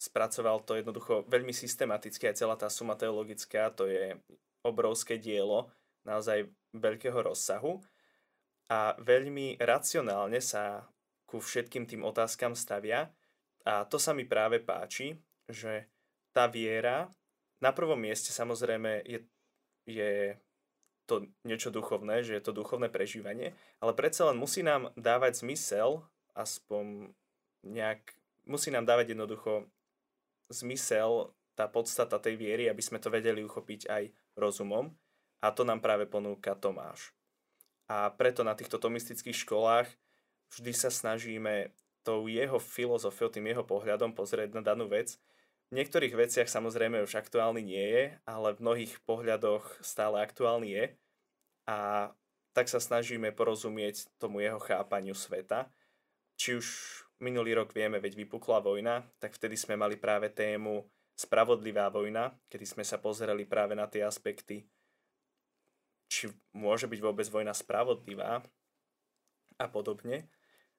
Spracoval 0.00 0.64
to 0.64 0.80
jednoducho 0.80 1.28
veľmi 1.28 1.52
systematicky, 1.52 2.24
aj 2.24 2.40
celá 2.40 2.56
tá 2.56 2.72
suma 2.72 2.96
teologická, 2.96 3.68
to 3.68 3.84
je 3.84 4.16
obrovské 4.64 5.20
dielo, 5.20 5.68
naozaj 6.08 6.48
veľkého 6.72 7.20
rozsahu. 7.20 7.84
A 8.70 8.96
veľmi 8.96 9.60
racionálne 9.60 10.40
sa 10.40 10.88
ku 11.28 11.42
všetkým 11.42 11.84
tým 11.84 12.02
otázkam 12.06 12.56
stavia. 12.56 13.12
A 13.66 13.84
to 13.84 14.00
sa 14.00 14.16
mi 14.16 14.24
práve 14.24 14.62
páči, 14.62 15.12
že 15.44 15.90
tá 16.32 16.48
viera 16.48 17.10
na 17.60 17.70
prvom 17.70 18.00
mieste 18.00 18.32
samozrejme 18.32 19.04
je, 19.04 19.20
je 19.84 20.12
to 21.04 21.28
niečo 21.44 21.68
duchovné, 21.68 22.24
že 22.24 22.36
je 22.36 22.42
to 22.42 22.56
duchovné 22.56 22.88
prežívanie, 22.88 23.52
ale 23.78 23.92
predsa 23.92 24.32
len 24.32 24.40
musí 24.40 24.64
nám 24.64 24.92
dávať 24.96 25.44
zmysel, 25.44 26.04
aspoň 26.32 27.12
nejak, 27.66 28.00
musí 28.48 28.72
nám 28.72 28.88
dávať 28.88 29.12
jednoducho 29.12 29.68
zmysel, 30.48 31.30
tá 31.58 31.68
podstata 31.68 32.16
tej 32.16 32.40
viery, 32.40 32.72
aby 32.72 32.80
sme 32.80 32.96
to 32.96 33.12
vedeli 33.12 33.44
uchopiť 33.44 33.92
aj 33.92 34.02
rozumom 34.32 34.96
a 35.44 35.52
to 35.52 35.60
nám 35.60 35.84
práve 35.84 36.08
ponúka 36.08 36.56
Tomáš. 36.56 37.12
A 37.90 38.08
preto 38.14 38.46
na 38.46 38.56
týchto 38.56 38.80
tomistických 38.80 39.44
školách 39.44 39.90
vždy 40.56 40.72
sa 40.72 40.88
snažíme 40.88 41.74
tou 42.00 42.30
jeho 42.30 42.56
filozofiou, 42.56 43.28
tým 43.28 43.52
jeho 43.52 43.66
pohľadom 43.66 44.16
pozrieť 44.16 44.56
na 44.56 44.62
danú 44.64 44.88
vec 44.88 45.20
v 45.70 45.78
niektorých 45.78 46.18
veciach 46.18 46.50
samozrejme 46.50 46.98
už 47.06 47.14
aktuálny 47.14 47.62
nie 47.62 47.86
je, 47.86 48.04
ale 48.26 48.58
v 48.58 48.62
mnohých 48.62 48.94
pohľadoch 49.06 49.78
stále 49.86 50.18
aktuálny 50.18 50.68
je. 50.68 50.84
A 51.70 52.10
tak 52.50 52.66
sa 52.66 52.82
snažíme 52.82 53.30
porozumieť 53.30 54.10
tomu 54.18 54.42
jeho 54.42 54.58
chápaniu 54.58 55.14
sveta. 55.14 55.70
Či 56.34 56.58
už 56.58 56.66
minulý 57.22 57.54
rok 57.54 57.70
vieme, 57.70 58.02
veď 58.02 58.26
vypukla 58.26 58.58
vojna, 58.58 59.06
tak 59.22 59.38
vtedy 59.38 59.54
sme 59.54 59.78
mali 59.78 59.94
práve 59.94 60.34
tému 60.34 60.90
Spravodlivá 61.20 61.92
vojna, 61.92 62.32
kedy 62.48 62.64
sme 62.64 62.80
sa 62.80 62.96
pozerali 62.96 63.44
práve 63.44 63.76
na 63.76 63.84
tie 63.84 64.00
aspekty, 64.00 64.64
či 66.08 66.32
môže 66.56 66.88
byť 66.88 66.96
vôbec 66.96 67.28
vojna 67.28 67.52
spravodlivá 67.52 68.40
a 69.60 69.66
podobne. 69.68 70.32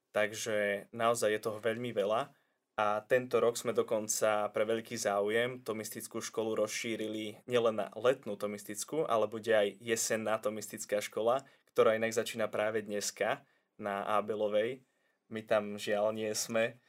Takže 0.10 0.89
naozaj 0.97 1.38
je 1.38 1.45
toho 1.45 1.62
veľmi 1.62 1.93
veľa 1.93 2.34
a 2.79 3.03
tento 3.03 3.43
rok 3.43 3.60
sme 3.60 3.75
dokonca 3.75 4.47
pre 4.55 4.63
veľký 4.63 4.95
záujem 4.95 5.60
tomistickú 5.60 6.23
školu 6.23 6.55
rozšírili 6.63 7.43
nielen 7.43 7.84
na 7.84 7.88
letnú 7.99 8.39
tomistickú, 8.39 9.03
ale 9.05 9.27
bude 9.27 9.51
aj 9.51 9.75
jesenná 9.84 10.39
tomistická 10.39 11.03
škola, 11.03 11.43
ktorá 11.75 11.99
inak 11.99 12.15
začína 12.15 12.47
práve 12.47 12.79
dneska 12.79 13.43
na 13.75 14.07
Ábelovej. 14.07 14.79
My 15.27 15.43
tam 15.43 15.75
žiaľ 15.75 16.15
nie 16.15 16.31
sme, 16.31 16.79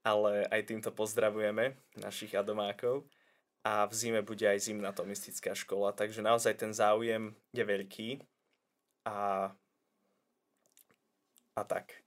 ale 0.00 0.48
aj 0.48 0.72
týmto 0.72 0.88
pozdravujeme 0.92 1.76
našich 2.00 2.32
adomákov. 2.32 3.04
A 3.66 3.82
v 3.90 3.92
zime 3.98 4.22
bude 4.22 4.46
aj 4.46 4.62
zimná 4.70 4.94
tomistická 4.94 5.50
škola, 5.50 5.90
takže 5.90 6.22
naozaj 6.22 6.54
ten 6.54 6.70
záujem 6.70 7.34
je 7.50 7.64
veľký. 7.66 8.08
A, 9.10 9.50
a 11.58 11.62
tak. 11.66 11.98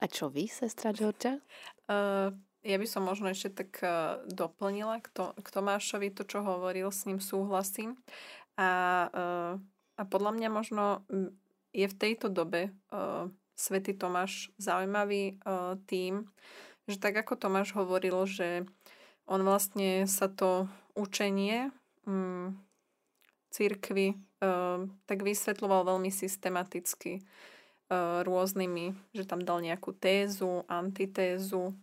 A 0.00 0.08
čo 0.08 0.32
vy, 0.32 0.48
sestra 0.48 0.96
Georgia? 0.96 1.36
Uh, 1.84 2.32
ja 2.64 2.80
by 2.80 2.86
som 2.88 3.04
možno 3.04 3.28
ešte 3.28 3.64
tak 3.64 3.84
uh, 3.84 4.24
doplnila 4.32 5.04
k, 5.04 5.12
to, 5.12 5.24
k 5.36 5.48
Tomášovi 5.52 6.08
to, 6.16 6.24
čo 6.24 6.40
hovoril, 6.40 6.88
s 6.88 7.04
ním 7.04 7.20
súhlasím. 7.20 8.00
A, 8.56 8.68
uh, 9.12 9.52
a 10.00 10.02
podľa 10.08 10.32
mňa 10.40 10.48
možno 10.48 11.04
je 11.76 11.84
v 11.84 11.98
tejto 12.00 12.32
dobe 12.32 12.72
uh, 12.88 13.28
Svetý 13.52 13.92
Tomáš 13.92 14.48
zaujímavý 14.56 15.36
uh, 15.44 15.76
tým, 15.84 16.32
že 16.88 16.96
tak 16.96 17.20
ako 17.20 17.36
Tomáš 17.36 17.76
hovoril, 17.76 18.24
že 18.24 18.64
on 19.28 19.44
vlastne 19.44 20.08
sa 20.08 20.32
to 20.32 20.64
učenie 20.96 21.68
um, 22.08 22.56
církvy 23.52 24.16
uh, 24.40 24.88
tak 25.04 25.20
vysvetľoval 25.20 25.92
veľmi 25.92 26.08
systematicky 26.08 27.20
E, 27.20 27.24
rôznymi, 28.22 28.94
že 29.10 29.26
tam 29.26 29.42
dal 29.42 29.58
nejakú 29.60 29.90
tézu, 29.90 30.62
antitézu 30.70 31.74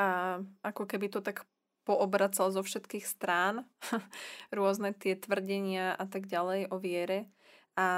a 0.00 0.40
ako 0.64 0.88
keby 0.88 1.12
to 1.12 1.20
tak 1.20 1.44
poobracal 1.84 2.48
zo 2.48 2.64
všetkých 2.64 3.04
strán 3.04 3.68
rôzne 4.56 4.96
tie 4.96 5.14
tvrdenia 5.14 5.92
a 5.92 6.04
tak 6.08 6.26
ďalej 6.26 6.72
o 6.72 6.80
viere 6.80 7.28
a 7.76 7.88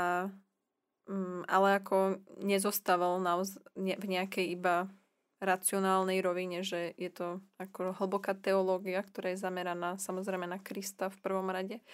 mm, 1.06 1.46
ale 1.46 1.68
ako 1.78 2.18
nezostával 2.42 3.22
naoz, 3.22 3.62
ne, 3.78 3.94
v 3.94 4.06
nejakej 4.10 4.58
iba 4.58 4.90
racionálnej 5.38 6.24
rovine, 6.24 6.64
že 6.64 6.96
je 6.96 7.12
to 7.12 7.44
ako 7.60 7.92
hlboká 8.00 8.32
teológia, 8.32 9.04
ktorá 9.04 9.36
je 9.36 9.42
zameraná 9.44 10.00
samozrejme 10.00 10.48
na 10.48 10.56
Krista 10.56 11.12
v 11.12 11.20
prvom 11.20 11.46
rade. 11.52 11.84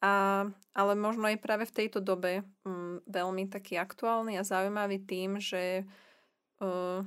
A, 0.00 0.48
ale 0.72 0.92
možno 0.96 1.28
aj 1.28 1.36
práve 1.44 1.68
v 1.68 1.76
tejto 1.84 2.00
dobe 2.00 2.40
um, 2.64 3.04
veľmi 3.04 3.52
taký 3.52 3.76
aktuálny 3.76 4.40
a 4.40 4.48
zaujímavý 4.48 4.96
tým, 5.04 5.36
že 5.36 5.84
uh, 6.64 7.04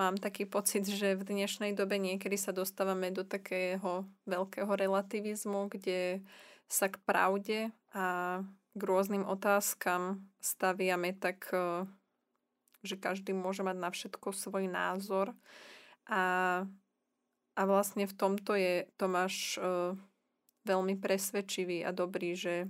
mám 0.00 0.16
taký 0.20 0.44
pocit, 0.48 0.88
že 0.88 1.16
v 1.16 1.28
dnešnej 1.28 1.72
dobe 1.76 1.96
niekedy 2.00 2.36
sa 2.36 2.56
dostávame 2.56 3.12
do 3.12 3.24
takého 3.24 4.08
veľkého 4.28 4.68
relativizmu, 4.68 5.72
kde 5.72 6.24
sa 6.68 6.92
k 6.92 6.96
pravde 7.04 7.58
a 7.96 8.40
k 8.76 8.80
rôznym 8.84 9.24
otázkam 9.24 10.20
staviame 10.40 11.16
tak, 11.16 11.48
e, 11.48 11.88
že 12.84 13.00
každý 13.00 13.32
môže 13.32 13.64
mať 13.64 13.76
na 13.80 13.88
všetko 13.88 14.36
svoj 14.36 14.68
názor. 14.68 15.32
A, 16.04 16.64
a 17.56 17.62
vlastne 17.64 18.04
v 18.04 18.14
tomto 18.14 18.52
je 18.54 18.86
Tomáš 18.94 19.58
uh, 19.58 19.96
veľmi 20.66 20.98
presvedčivý 20.98 21.86
a 21.86 21.94
dobrý, 21.94 22.34
že 22.34 22.66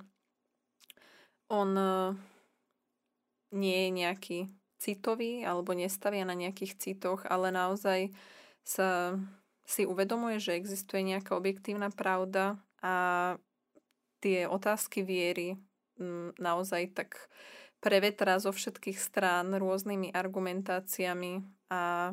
on 1.48 1.72
uh, 1.72 2.12
nie 3.56 3.88
je 3.88 3.90
nejaký 3.90 4.38
citový 4.76 5.42
alebo 5.42 5.72
nestavia 5.72 6.28
na 6.28 6.36
nejakých 6.36 6.76
citoch, 6.76 7.24
ale 7.24 7.48
naozaj 7.48 8.12
sa 8.60 9.16
si 9.66 9.82
uvedomuje, 9.88 10.38
že 10.38 10.54
existuje 10.54 11.02
nejaká 11.02 11.34
objektívna 11.34 11.90
pravda 11.90 12.60
a 12.84 12.94
tie 14.20 14.46
otázky 14.46 15.02
viery 15.02 15.58
naozaj 16.36 16.92
tak 16.92 17.30
prevetrá 17.80 18.36
zo 18.38 18.52
všetkých 18.52 18.98
strán 19.00 19.56
rôznymi 19.56 20.12
argumentáciami 20.12 21.44
a 21.72 22.12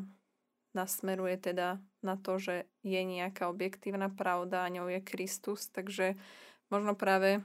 nasmeruje 0.73 1.35
teda 1.39 1.77
na 2.03 2.19
to, 2.19 2.37
že 2.37 2.67
je 2.83 3.01
nejaká 3.01 3.47
objektívna 3.47 4.11
pravda 4.11 4.67
a 4.67 4.71
ňou 4.71 4.91
je 4.91 4.99
Kristus. 4.99 5.71
Takže 5.71 6.19
možno 6.67 6.93
práve 6.93 7.41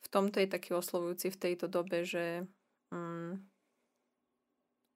v 0.00 0.08
tomto 0.08 0.40
je 0.40 0.48
taký 0.48 0.72
oslovujúci 0.72 1.28
v 1.28 1.40
tejto 1.40 1.68
dobe, 1.68 2.08
že 2.08 2.48
mm, 2.90 3.38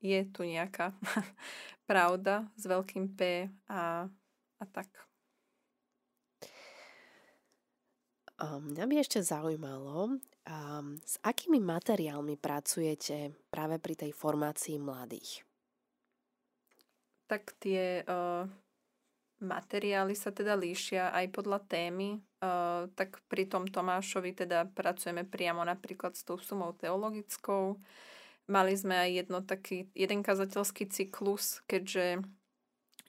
je 0.01 0.21
tu 0.33 0.43
nejaká 0.49 0.97
pravda 1.91 2.49
s 2.57 2.65
veľkým 2.65 3.13
P 3.13 3.53
a, 3.69 4.09
a 4.61 4.65
tak. 4.73 4.89
Mňa 8.45 8.85
by 8.91 8.95
ešte 8.99 9.23
zaujímalo, 9.23 10.19
Um, 10.45 11.01
s 11.01 11.17
akými 11.25 11.57
materiálmi 11.57 12.37
pracujete 12.37 13.33
práve 13.49 13.81
pri 13.81 13.97
tej 13.97 14.13
formácii 14.13 14.77
mladých? 14.77 15.41
Tak 17.25 17.57
tie 17.57 18.05
uh, 18.05 18.45
materiály 19.45 20.17
sa 20.17 20.33
teda 20.33 20.57
líšia 20.59 21.13
aj 21.13 21.31
podľa 21.31 21.61
témy. 21.69 22.19
Uh, 22.41 22.89
tak 22.99 23.21
pri 23.29 23.49
tom 23.49 23.69
Tomášovi 23.69 24.33
teda 24.33 24.69
pracujeme 24.73 25.29
priamo 25.29 25.63
napríklad 25.63 26.17
s 26.17 26.25
tou 26.25 26.41
sumou 26.41 26.73
teologickou. 26.73 27.79
Mali 28.49 28.75
sme 28.77 28.97
aj 28.99 29.11
jedno 29.25 29.39
taký, 29.41 29.89
jeden 29.97 30.21
kazateľský 30.21 30.89
cyklus, 30.89 31.65
keďže 31.65 32.21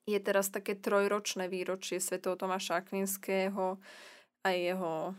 je 0.06 0.19
teraz 0.21 0.48
také 0.54 0.78
trojročné 0.78 1.52
výročie 1.52 2.00
svätého 2.00 2.39
Tomáša 2.39 2.86
Akvinského 2.86 3.82
a 4.45 4.50
jeho 4.54 5.17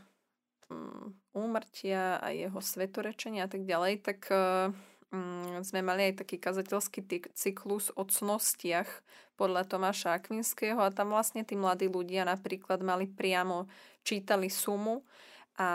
Mm, 0.66 1.14
úmrtia 1.30 2.18
a 2.18 2.34
jeho 2.34 2.58
svetorečenia 2.58 3.46
a 3.46 3.50
tak 3.50 3.62
ďalej, 3.62 4.02
tak 4.02 4.26
um, 4.34 5.62
sme 5.62 5.78
mali 5.78 6.10
aj 6.10 6.26
taký 6.26 6.42
kazateľský 6.42 7.06
cyklus 7.38 7.94
o 7.94 8.02
cnostiach 8.02 8.90
podľa 9.36 9.68
Tomáša 9.68 10.16
Akvinského 10.16 10.80
a 10.80 10.90
tam 10.90 11.12
vlastne 11.12 11.44
tí 11.44 11.54
mladí 11.54 11.86
ľudia 11.86 12.24
napríklad 12.24 12.80
mali 12.80 13.06
priamo, 13.06 13.68
čítali 14.02 14.48
sumu 14.48 15.04
a 15.60 15.68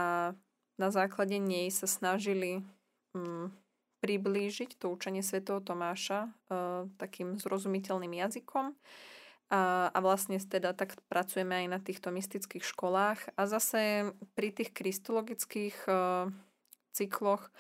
na 0.82 0.90
základe 0.90 1.38
nej 1.38 1.70
sa 1.70 1.86
snažili 1.86 2.66
um, 3.14 3.54
priblížiť 4.02 4.82
to 4.82 4.90
učenie 4.90 5.22
svätého 5.22 5.62
Tomáša 5.62 6.26
uh, 6.26 6.90
takým 6.98 7.38
zrozumiteľným 7.38 8.18
jazykom. 8.18 8.74
A, 9.52 9.92
a 9.92 10.00
vlastne 10.00 10.40
teda 10.40 10.72
tak 10.72 10.96
pracujeme 11.12 11.66
aj 11.66 11.68
na 11.68 11.80
týchto 11.84 12.08
mystických 12.10 12.64
školách. 12.64 13.36
A 13.36 13.42
zase 13.46 14.16
pri 14.34 14.50
tých 14.56 14.72
kristologických 14.72 15.76
uh, 15.92 16.32
cykloch 16.96 17.52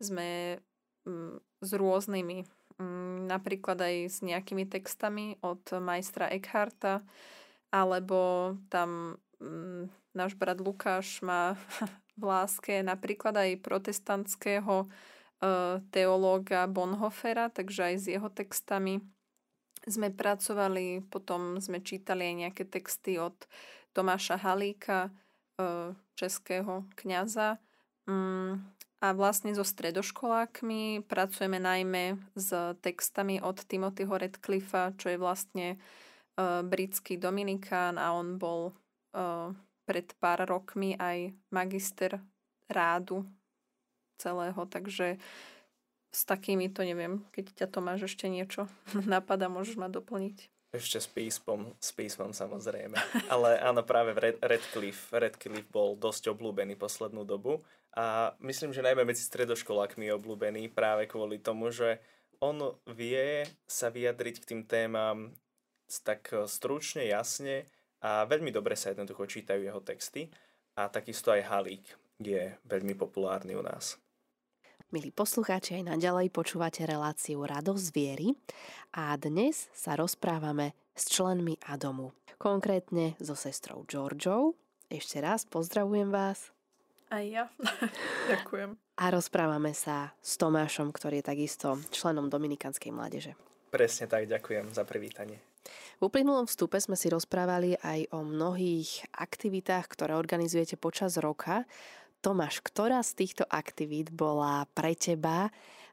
sme 0.00 0.62
um, 1.04 1.42
s 1.60 1.70
rôznymi, 1.74 2.48
napríklad 3.28 3.78
aj 3.80 3.96
s 4.08 4.18
nejakými 4.24 4.64
textami 4.64 5.36
od 5.44 5.60
majstra 5.78 6.32
Eckharta, 6.32 7.04
alebo 7.70 8.54
tam 8.72 9.20
um, 9.38 9.86
náš 10.16 10.34
brat 10.34 10.58
Lukáš 10.58 11.22
má 11.22 11.54
v 12.20 12.22
láske 12.24 12.82
napríklad 12.82 13.36
aj 13.36 13.62
protestantského 13.62 14.88
uh, 14.88 15.78
teológa 15.94 16.66
Bonhofera, 16.66 17.52
takže 17.52 17.92
aj 17.92 17.94
s 18.00 18.06
jeho 18.10 18.28
textami 18.32 19.04
sme 19.88 20.12
pracovali, 20.12 21.08
potom 21.08 21.56
sme 21.56 21.80
čítali 21.80 22.28
aj 22.28 22.34
nejaké 22.36 22.64
texty 22.68 23.16
od 23.16 23.32
Tomáša 23.96 24.36
Halíka, 24.36 25.08
e, 25.56 25.96
českého 26.14 26.84
kňaza. 27.00 27.56
A 29.00 29.16
vlastne 29.16 29.56
so 29.56 29.64
stredoškolákmi 29.64 31.08
pracujeme 31.08 31.56
najmä 31.56 32.20
s 32.36 32.52
textami 32.84 33.40
od 33.40 33.56
Timothyho 33.64 34.12
Redcliffa, 34.12 34.92
čo 35.00 35.08
je 35.08 35.16
vlastne 35.16 35.66
e, 35.72 35.76
britský 36.60 37.16
dominikán 37.16 37.96
a 37.96 38.12
on 38.12 38.36
bol 38.36 38.68
e, 38.68 38.72
pred 39.88 40.12
pár 40.20 40.44
rokmi 40.44 41.00
aj 41.00 41.32
magister 41.48 42.20
rádu 42.68 43.24
celého, 44.20 44.68
takže 44.68 45.16
s 46.12 46.20
takými 46.28 46.68
to 46.68 46.84
neviem. 46.84 47.24
Keď 47.32 47.56
ťa 47.56 47.66
to 47.72 47.78
máš 47.80 48.12
ešte 48.12 48.28
niečo 48.28 48.68
napadá, 49.08 49.48
môžeš 49.48 49.80
ma 49.80 49.88
doplniť. 49.88 50.52
Ešte 50.70 51.02
s 51.02 51.08
písmom, 51.10 51.74
s 51.82 51.90
písmom 51.90 52.30
samozrejme. 52.30 52.94
Ale 53.26 53.58
áno, 53.58 53.82
práve 53.82 54.14
Red, 54.14 54.38
Redcliffe, 54.38 55.10
Redcliffe 55.10 55.66
bol 55.66 55.98
dosť 55.98 56.30
obľúbený 56.30 56.78
poslednú 56.78 57.26
dobu 57.26 57.58
a 57.96 58.36
myslím, 58.38 58.70
že 58.70 58.86
najmä 58.86 59.02
medzi 59.02 59.26
stredoškolákmi 59.26 60.06
je 60.06 60.16
obľúbený 60.16 60.70
práve 60.70 61.10
kvôli 61.10 61.42
tomu, 61.42 61.74
že 61.74 61.98
on 62.38 62.78
vie 62.86 63.44
sa 63.66 63.90
vyjadriť 63.90 64.36
k 64.40 64.48
tým 64.48 64.62
témam 64.64 65.34
tak 66.06 66.30
stručne, 66.46 67.02
jasne 67.10 67.66
a 67.98 68.24
veľmi 68.24 68.54
dobre 68.54 68.78
sa 68.78 68.94
jednoducho 68.94 69.26
čítajú 69.26 69.60
jeho 69.66 69.82
texty 69.82 70.30
a 70.78 70.86
takisto 70.86 71.34
aj 71.34 71.50
Halík 71.50 71.84
je 72.22 72.54
veľmi 72.64 72.94
populárny 72.94 73.58
u 73.58 73.62
nás. 73.66 73.98
Milí 74.90 75.14
poslucháči, 75.14 75.82
aj 75.82 75.94
naďalej 75.94 76.34
počúvate 76.34 76.82
reláciu 76.82 77.42
Radosť 77.46 77.86
viery 77.94 78.34
a 78.94 79.14
dnes 79.18 79.70
sa 79.70 79.94
rozprávame 79.94 80.74
s 80.94 81.10
členmi 81.10 81.58
Adomu. 81.66 82.10
Konkrétne 82.38 83.14
so 83.22 83.38
sestrou 83.38 83.86
Georgiou. 83.86 84.58
Ešte 84.90 85.22
raz 85.22 85.46
pozdravujem 85.46 86.10
vás. 86.10 86.50
Aj 87.10 87.26
ja. 87.26 87.50
Ďakujem. 88.32 88.78
A 88.78 89.04
rozprávame 89.10 89.74
sa 89.74 90.14
s 90.22 90.38
Tomášom, 90.38 90.94
ktorý 90.94 91.20
je 91.20 91.28
takisto 91.34 91.68
členom 91.90 92.30
Dominikanskej 92.30 92.94
mládeže. 92.94 93.34
Presne 93.70 94.06
tak, 94.10 94.26
ďakujem 94.26 94.74
za 94.74 94.82
privítanie. 94.82 95.38
V 96.00 96.08
uplynulom 96.08 96.48
vstupe 96.48 96.80
sme 96.80 96.96
si 96.96 97.12
rozprávali 97.12 97.78
aj 97.78 98.10
o 98.14 98.24
mnohých 98.24 99.10
aktivitách, 99.14 99.86
ktoré 99.90 100.16
organizujete 100.16 100.74
počas 100.74 101.18
roka 101.20 101.68
Tomáš, 102.20 102.60
ktorá 102.60 103.00
z 103.00 103.16
týchto 103.16 103.44
aktivít 103.48 104.12
bola 104.12 104.68
pre 104.72 104.92
teba 104.96 105.48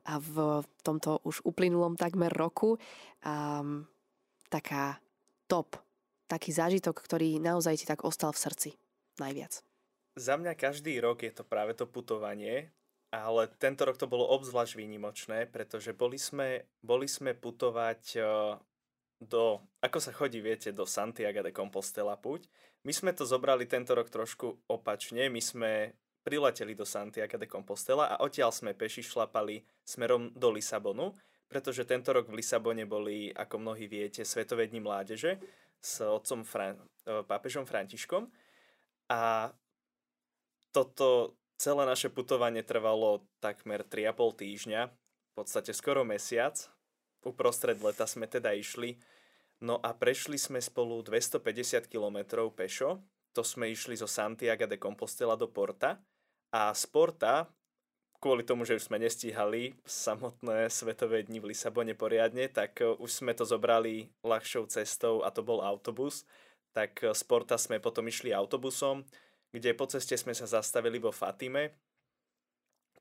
a 0.07 0.13
v 0.19 0.63
tomto 0.83 1.19
už 1.23 1.43
uplynulom 1.43 1.99
takmer 1.99 2.31
roku 2.31 2.79
um, 3.23 3.83
taká 4.47 4.99
top, 5.47 5.79
taký 6.27 6.55
zážitok, 6.55 6.95
ktorý 6.95 7.39
naozaj 7.39 7.83
ti 7.83 7.85
tak 7.87 8.03
ostal 8.07 8.31
v 8.31 8.43
srdci 8.43 8.69
najviac? 9.19 9.66
Za 10.17 10.33
mňa 10.33 10.57
každý 10.57 10.97
rok 10.97 11.21
je 11.21 11.29
to 11.29 11.45
práve 11.45 11.77
to 11.77 11.85
putovanie, 11.85 12.73
ale 13.13 13.45
tento 13.61 13.85
rok 13.85 14.01
to 14.01 14.09
bolo 14.09 14.25
obzvlášť 14.33 14.73
výnimočné, 14.73 15.45
pretože 15.45 15.93
boli 15.93 16.17
sme, 16.17 16.65
boli 16.81 17.05
sme 17.05 17.37
putovať 17.37 18.01
e, 18.17 18.21
do, 19.21 19.61
ako 19.77 19.99
sa 20.01 20.09
chodí, 20.09 20.41
viete, 20.41 20.73
do 20.73 20.89
Santiago 20.89 21.45
de 21.45 21.53
Compostela 21.53 22.17
puť. 22.17 22.49
My 22.81 22.97
sme 22.97 23.13
to 23.13 23.29
zobrali 23.29 23.69
tento 23.69 23.93
rok 23.93 24.09
trošku 24.09 24.65
opačne, 24.65 25.29
my 25.29 25.37
sme 25.37 25.93
prileteli 26.25 26.73
do 26.73 26.83
Santiago 26.83 27.37
de 27.37 27.45
Compostela 27.45 28.09
a 28.09 28.19
odtiaľ 28.25 28.49
sme 28.49 28.73
peši 28.73 29.05
šlapali 29.05 29.61
smerom 29.85 30.33
do 30.33 30.49
Lisabonu, 30.49 31.13
pretože 31.45 31.85
tento 31.85 32.09
rok 32.09 32.25
v 32.25 32.41
Lisabone 32.41 32.89
boli, 32.89 33.29
ako 33.29 33.61
mnohí 33.61 33.85
viete, 33.85 34.25
Svetové 34.25 34.65
dni 34.65 34.81
mládeže 34.81 35.37
s 35.77 36.01
otcom 36.01 36.41
Fran- 36.41 36.81
e, 37.05 37.21
pápežom 37.21 37.69
Františkom. 37.69 38.27
A 39.07 39.53
toto 40.77 41.33
celé 41.57 41.89
naše 41.89 42.13
putovanie 42.13 42.61
trvalo 42.61 43.25
takmer 43.41 43.81
3,5 43.81 44.41
týždňa, 44.45 44.81
v 44.93 45.33
podstate 45.33 45.73
skoro 45.73 46.05
mesiac. 46.05 46.53
Uprostred 47.25 47.81
leta 47.81 48.05
sme 48.05 48.29
teda 48.29 48.53
išli 48.53 49.01
No 49.57 49.81
a 49.81 49.89
prešli 49.97 50.37
sme 50.37 50.61
spolu 50.61 51.01
250 51.01 51.89
km 51.89 52.45
pešo. 52.53 53.01
To 53.33 53.41
sme 53.41 53.73
išli 53.73 53.97
zo 53.97 54.05
Santiago 54.05 54.69
de 54.69 54.77
Compostela 54.77 55.33
do 55.33 55.49
Porta. 55.49 55.97
A 56.53 56.69
z 56.77 56.85
Porta, 56.93 57.49
kvôli 58.21 58.45
tomu, 58.45 58.69
že 58.69 58.77
už 58.77 58.85
sme 58.85 59.01
nestíhali 59.01 59.73
samotné 59.81 60.69
svetové 60.69 61.25
dni 61.25 61.41
v 61.41 61.53
Lisabone 61.53 61.97
poriadne, 61.97 62.49
tak 62.53 62.81
e, 62.81 62.93
už 62.97 63.09
sme 63.09 63.33
to 63.33 63.49
zobrali 63.49 64.09
ľahšou 64.21 64.69
cestou 64.69 65.25
a 65.25 65.33
to 65.33 65.41
bol 65.41 65.61
autobus. 65.65 66.25
Tak 66.77 67.01
e, 67.01 67.13
z 67.17 67.21
Porta 67.25 67.57
sme 67.57 67.81
potom 67.81 68.05
išli 68.05 68.33
autobusom, 68.33 69.05
kde 69.57 69.73
po 69.73 69.89
ceste 69.89 70.13
sme 70.15 70.37
sa 70.37 70.45
zastavili 70.45 71.01
vo 71.01 71.09
Fatime, 71.09 71.73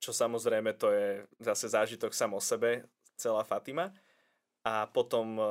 čo 0.01 0.13
samozrejme 0.13 0.77
to 0.77 0.93
je 0.93 1.25
zase 1.41 1.73
zážitok 1.73 2.13
sam 2.13 2.37
o 2.37 2.41
sebe, 2.41 2.85
celá 3.17 3.43
Fatima. 3.43 3.93
A 4.67 4.85
potom 4.91 5.39
e, 5.39 5.45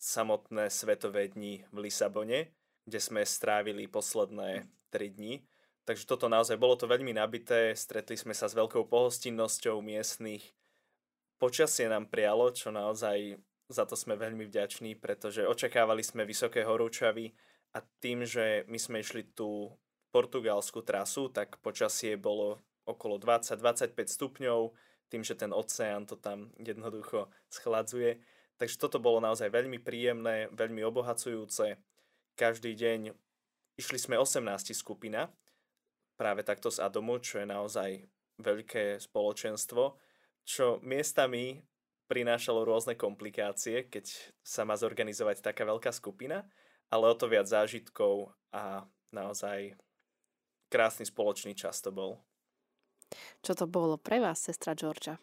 samotné 0.00 0.72
svetové 0.72 1.30
dni 1.30 1.62
v 1.70 1.76
Lisabone, 1.86 2.50
kde 2.82 2.98
sme 2.98 3.22
strávili 3.22 3.86
posledné 3.86 4.66
3 4.90 5.16
dni. 5.16 5.44
Takže 5.82 6.06
toto 6.06 6.26
naozaj 6.30 6.58
bolo 6.58 6.78
to 6.78 6.86
veľmi 6.86 7.14
nabité, 7.14 7.74
stretli 7.74 8.14
sme 8.14 8.34
sa 8.34 8.46
s 8.46 8.54
veľkou 8.54 8.86
pohostinnosťou 8.86 9.82
miestnych. 9.82 10.42
Počasie 11.42 11.90
nám 11.90 12.06
prialo, 12.06 12.54
čo 12.54 12.70
naozaj 12.70 13.38
za 13.66 13.82
to 13.82 13.98
sme 13.98 14.14
veľmi 14.14 14.46
vďační, 14.46 14.94
pretože 14.98 15.42
očakávali 15.42 16.06
sme 16.06 16.22
vysoké 16.22 16.62
horúčavy 16.62 17.34
a 17.74 17.82
tým, 17.98 18.22
že 18.22 18.68
my 18.70 18.78
sme 18.78 19.02
išli 19.02 19.32
tú 19.34 19.74
portugalskú 20.12 20.84
trasu, 20.84 21.32
tak 21.32 21.56
počasie 21.64 22.20
bolo 22.20 22.60
okolo 22.84 23.16
20-25 23.16 23.96
stupňov, 23.96 24.76
tým, 25.08 25.24
že 25.24 25.36
ten 25.36 25.52
oceán 25.52 26.04
to 26.04 26.16
tam 26.16 26.52
jednoducho 26.60 27.32
schladzuje 27.48 28.20
Takže 28.62 28.78
toto 28.78 29.02
bolo 29.02 29.18
naozaj 29.18 29.50
veľmi 29.50 29.82
príjemné, 29.82 30.46
veľmi 30.54 30.86
obohacujúce. 30.86 31.82
Každý 32.38 32.78
deň 32.78 33.10
išli 33.74 33.98
sme 33.98 34.14
18 34.14 34.70
skupina, 34.70 35.34
práve 36.14 36.46
takto 36.46 36.70
z 36.70 36.78
Adomu, 36.78 37.18
čo 37.18 37.42
je 37.42 37.50
naozaj 37.50 37.90
veľké 38.38 39.02
spoločenstvo, 39.02 39.98
čo 40.46 40.78
miestami 40.86 41.58
prinášalo 42.06 42.62
rôzne 42.62 42.94
komplikácie, 42.94 43.90
keď 43.90 44.06
sa 44.46 44.62
má 44.62 44.78
zorganizovať 44.78 45.42
taká 45.42 45.66
veľká 45.66 45.90
skupina, 45.90 46.46
ale 46.86 47.10
o 47.10 47.18
to 47.18 47.26
viac 47.26 47.50
zážitkov 47.50 48.30
a 48.54 48.86
naozaj 49.10 49.74
krásny 50.72 51.04
spoločný 51.04 51.52
čas 51.52 51.84
to 51.84 51.92
bol. 51.92 52.16
Čo 53.44 53.52
to 53.52 53.66
bolo 53.68 54.00
pre 54.00 54.24
vás, 54.24 54.40
sestra 54.40 54.72
Georgia? 54.72 55.20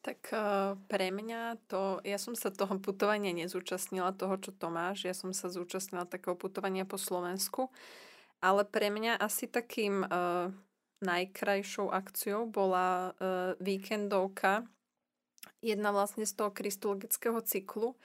Tak 0.00 0.32
uh, 0.32 0.78
pre 0.88 1.12
mňa 1.12 1.68
to, 1.68 2.00
ja 2.00 2.16
som 2.16 2.32
sa 2.32 2.48
toho 2.48 2.80
putovania 2.80 3.34
nezúčastnila, 3.36 4.16
toho, 4.16 4.40
čo 4.40 4.56
to 4.56 4.72
máš, 4.72 5.04
ja 5.04 5.12
som 5.12 5.36
sa 5.36 5.52
zúčastnila 5.52 6.08
takého 6.08 6.32
putovania 6.32 6.88
po 6.88 6.96
Slovensku, 6.96 7.68
ale 8.40 8.64
pre 8.64 8.88
mňa 8.88 9.20
asi 9.20 9.50
takým 9.50 10.06
uh, 10.06 10.48
najkrajšou 11.04 11.92
akciou 11.92 12.48
bola 12.48 13.12
uh, 13.18 13.52
víkendovka, 13.60 14.64
jedna 15.60 15.90
vlastne 15.90 16.24
z 16.24 16.32
toho 16.38 16.54
kristologického 16.54 17.42
cyklu, 17.42 17.98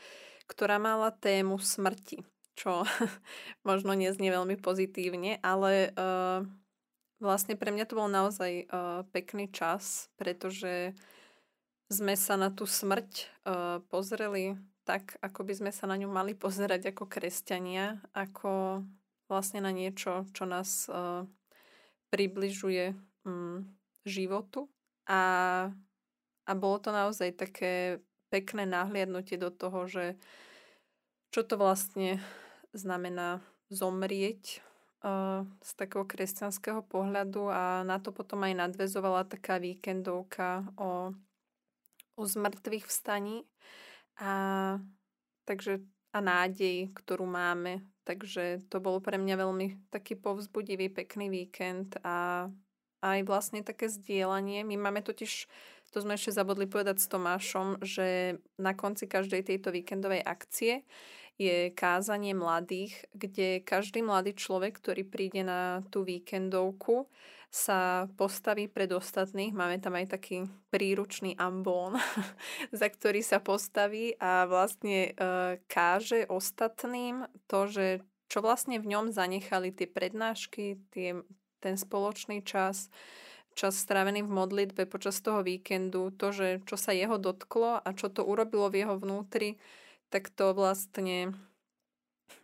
ktorá 0.50 0.82
mala 0.82 1.14
tému 1.14 1.62
smrti, 1.62 2.26
čo 2.54 2.86
možno 3.68 3.94
neznie 3.98 4.30
veľmi 4.30 4.58
pozitívne, 4.62 5.42
ale 5.42 5.94
uh, 5.94 6.46
vlastne 7.24 7.56
pre 7.56 7.72
mňa 7.72 7.86
to 7.88 7.98
bol 7.98 8.10
naozaj 8.12 8.68
uh, 8.68 9.08
pekný 9.16 9.50
čas, 9.50 10.12
pretože 10.20 10.94
sme 11.92 12.18
sa 12.18 12.40
na 12.40 12.50
tú 12.50 12.66
smrť 12.66 13.10
uh, 13.46 13.80
pozreli 13.88 14.58
tak, 14.84 15.16
ako 15.24 15.48
by 15.48 15.54
sme 15.56 15.72
sa 15.72 15.88
na 15.88 15.96
ňu 15.96 16.12
mali 16.12 16.36
pozerať 16.36 16.92
ako 16.92 17.08
kresťania, 17.08 18.04
ako 18.12 18.84
vlastne 19.32 19.64
na 19.64 19.72
niečo, 19.72 20.28
čo 20.36 20.44
nás 20.44 20.92
uh, 20.92 21.24
približuje 22.12 22.92
um, 23.24 23.64
životu. 24.04 24.68
A, 25.08 25.22
a 26.44 26.52
bolo 26.56 26.78
to 26.84 26.92
naozaj 26.92 27.32
také 27.36 28.04
pekné 28.28 28.68
nahliadnutie 28.68 29.40
do 29.40 29.52
toho, 29.52 29.88
že 29.88 30.20
čo 31.32 31.42
to 31.48 31.58
vlastne 31.58 32.20
znamená 32.74 33.40
zomrieť 33.70 34.62
z 35.60 35.72
takého 35.76 36.08
kresťanského 36.08 36.80
pohľadu 36.88 37.52
a 37.52 37.84
na 37.84 38.00
to 38.00 38.16
potom 38.16 38.44
aj 38.48 38.56
nadvezovala 38.56 39.28
taká 39.28 39.60
víkendovka 39.60 40.64
o 40.80 41.12
o 42.16 42.24
zmrtvých 42.26 42.86
vstaní 42.86 43.46
a, 44.22 44.78
takže, 45.46 45.82
a 46.14 46.20
nádej, 46.22 46.94
ktorú 46.94 47.26
máme. 47.26 47.82
Takže 48.04 48.68
to 48.68 48.84
bolo 48.84 49.00
pre 49.00 49.16
mňa 49.16 49.36
veľmi 49.40 49.68
taký 49.90 50.20
povzbudivý, 50.20 50.92
pekný 50.92 51.32
víkend 51.32 51.96
a 52.04 52.48
aj 53.04 53.20
vlastne 53.28 53.64
také 53.64 53.88
zdieľanie. 53.88 54.64
My 54.68 54.76
máme 54.76 55.02
totiž, 55.04 55.48
to 55.92 55.98
sme 56.04 56.16
ešte 56.16 56.36
zabudli 56.36 56.68
povedať 56.68 57.00
s 57.00 57.08
Tomášom, 57.12 57.84
že 57.84 58.40
na 58.60 58.76
konci 58.76 59.08
každej 59.08 59.48
tejto 59.48 59.72
víkendovej 59.72 60.24
akcie 60.24 60.84
je 61.38 61.74
kázanie 61.74 62.38
mladých, 62.38 63.10
kde 63.14 63.62
každý 63.66 64.06
mladý 64.06 64.38
človek, 64.38 64.78
ktorý 64.78 65.04
príde 65.08 65.42
na 65.42 65.82
tú 65.90 66.06
víkendovku, 66.06 67.10
sa 67.54 68.10
postaví 68.18 68.66
pred 68.66 68.90
ostatných. 68.90 69.54
Máme 69.54 69.78
tam 69.78 69.94
aj 69.94 70.18
taký 70.18 70.50
príručný 70.74 71.38
ambón, 71.38 72.02
za 72.74 72.90
ktorý 72.90 73.22
sa 73.22 73.38
postaví 73.38 74.18
a 74.18 74.50
vlastne 74.50 75.14
e, 75.14 75.62
káže 75.70 76.26
ostatným 76.26 77.30
to, 77.46 77.70
že 77.70 77.86
čo 78.26 78.42
vlastne 78.42 78.82
v 78.82 78.90
ňom 78.90 79.14
zanechali 79.14 79.70
tie 79.70 79.86
prednášky, 79.86 80.82
tie, 80.90 81.22
ten 81.62 81.78
spoločný 81.78 82.42
čas, 82.42 82.90
čas 83.54 83.78
strávený 83.78 84.26
v 84.26 84.34
modlitbe 84.34 84.90
počas 84.90 85.22
toho 85.22 85.46
víkendu, 85.46 86.10
to, 86.10 86.34
že 86.34 86.48
čo 86.66 86.74
sa 86.74 86.90
jeho 86.90 87.22
dotklo 87.22 87.78
a 87.78 87.90
čo 87.94 88.10
to 88.10 88.26
urobilo 88.26 88.74
v 88.74 88.82
jeho 88.82 88.98
vnútri, 88.98 89.62
tak 90.14 90.30
to 90.30 90.54
vlastne 90.54 91.34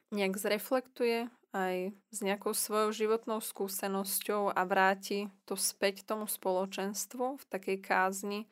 nejak 0.09 0.41
zreflektuje 0.41 1.30
aj 1.53 1.93
s 2.09 2.17
nejakou 2.26 2.57
svojou 2.57 2.89
životnou 2.89 3.38
skúsenosťou 3.41 4.49
a 4.49 4.61
vráti 4.65 5.30
to 5.45 5.53
späť 5.53 6.01
tomu 6.01 6.26
spoločenstvu 6.26 7.38
v 7.38 7.43
takej 7.45 7.78
kázni. 7.78 8.49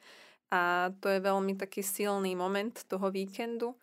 A 0.53 0.93
to 1.01 1.09
je 1.09 1.17
veľmi 1.17 1.57
taký 1.57 1.81
silný 1.81 2.37
moment 2.37 2.73
toho 2.85 3.09
víkendu. 3.09 3.73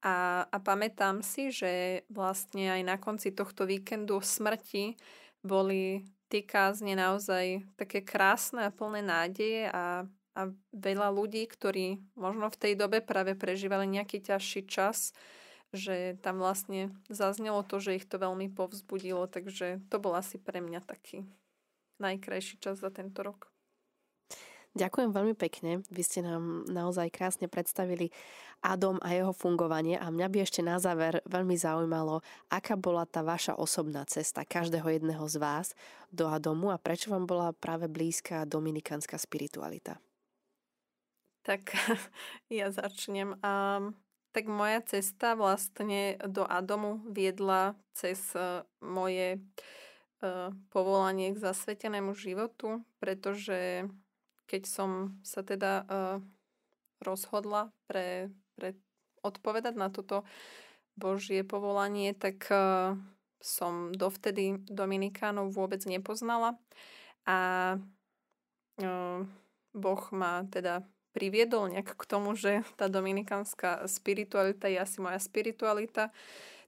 A, 0.00 0.48
a 0.48 0.56
pamätám 0.56 1.20
si, 1.20 1.52
že 1.52 2.04
vlastne 2.08 2.80
aj 2.80 2.82
na 2.88 2.96
konci 2.96 3.36
tohto 3.36 3.68
víkendu 3.68 4.24
smrti 4.24 4.96
boli 5.44 6.06
tie 6.32 6.44
kázne 6.44 6.96
naozaj 6.96 7.64
také 7.76 8.04
krásne 8.04 8.68
a 8.68 8.74
plné 8.74 9.04
nádeje 9.04 9.68
a, 9.68 10.04
a 10.38 10.54
veľa 10.70 11.10
ľudí, 11.10 11.50
ktorí 11.50 11.98
možno 12.14 12.46
v 12.46 12.60
tej 12.62 12.72
dobe 12.78 13.02
práve 13.02 13.34
prežívali 13.34 13.90
nejaký 13.90 14.22
ťažší 14.22 14.70
čas, 14.70 15.10
že 15.74 16.14
tam 16.22 16.38
vlastne 16.38 16.94
zaznelo 17.10 17.66
to, 17.66 17.82
že 17.82 17.98
ich 17.98 18.06
to 18.06 18.22
veľmi 18.22 18.46
povzbudilo, 18.54 19.26
takže 19.26 19.82
to 19.90 19.96
bol 19.98 20.14
asi 20.14 20.38
pre 20.38 20.62
mňa 20.62 20.86
taký 20.86 21.26
najkrajší 21.98 22.62
čas 22.62 22.78
za 22.78 22.94
tento 22.94 23.26
rok. 23.26 23.50
Ďakujem 24.78 25.10
veľmi 25.10 25.34
pekne. 25.34 25.82
Vy 25.90 26.02
ste 26.06 26.20
nám 26.22 26.62
naozaj 26.70 27.10
krásne 27.10 27.50
predstavili 27.50 28.14
Adom 28.62 29.02
a 29.02 29.10
jeho 29.10 29.34
fungovanie 29.34 29.98
a 29.98 30.06
mňa 30.06 30.28
by 30.30 30.38
ešte 30.46 30.62
na 30.62 30.78
záver 30.78 31.18
veľmi 31.26 31.58
zaujímalo, 31.58 32.22
aká 32.46 32.78
bola 32.78 33.02
tá 33.02 33.26
vaša 33.26 33.58
osobná 33.58 34.06
cesta 34.06 34.46
každého 34.46 34.86
jedného 34.86 35.24
z 35.26 35.36
vás 35.42 35.66
do 36.14 36.30
Adomu 36.30 36.70
a 36.70 36.78
prečo 36.78 37.10
vám 37.10 37.26
bola 37.26 37.50
práve 37.50 37.90
blízka 37.90 38.46
dominikánska 38.46 39.18
spiritualita? 39.18 39.98
Tak 41.48 41.72
ja 42.52 42.68
začnem. 42.68 43.40
Um, 43.40 43.96
tak 44.36 44.44
moja 44.52 44.84
cesta 44.84 45.32
vlastne 45.32 46.20
do 46.28 46.44
Adomu 46.44 47.00
viedla 47.08 47.72
cez 47.96 48.20
e, 48.36 48.60
moje 48.84 49.40
uh, 50.20 50.52
povolanie 50.68 51.32
k 51.32 51.40
zasvetenému 51.40 52.12
životu, 52.12 52.84
pretože 53.00 53.88
keď 54.44 54.62
som 54.68 55.16
sa 55.24 55.40
teda 55.40 55.72
uh, 55.88 56.16
rozhodla 57.00 57.72
pre, 57.88 58.28
pre 58.52 58.76
odpovedať 59.24 59.74
na 59.74 59.88
toto 59.88 60.28
Božie 60.94 61.40
povolanie, 61.42 62.12
tak 62.12 62.44
uh, 62.52 63.00
som 63.40 63.96
dovtedy 63.96 64.60
Dominikánov 64.68 65.56
vôbec 65.56 65.80
nepoznala 65.88 66.60
a 67.24 67.38
uh, 68.84 69.24
Boh 69.72 70.02
ma 70.12 70.44
teda 70.52 70.84
priviedol 71.18 71.74
nejak 71.74 71.98
k 71.98 72.04
tomu, 72.06 72.38
že 72.38 72.62
tá 72.78 72.86
dominikánska 72.86 73.90
spiritualita 73.90 74.70
je 74.70 74.78
asi 74.78 75.02
moja 75.02 75.18
spiritualita, 75.18 76.14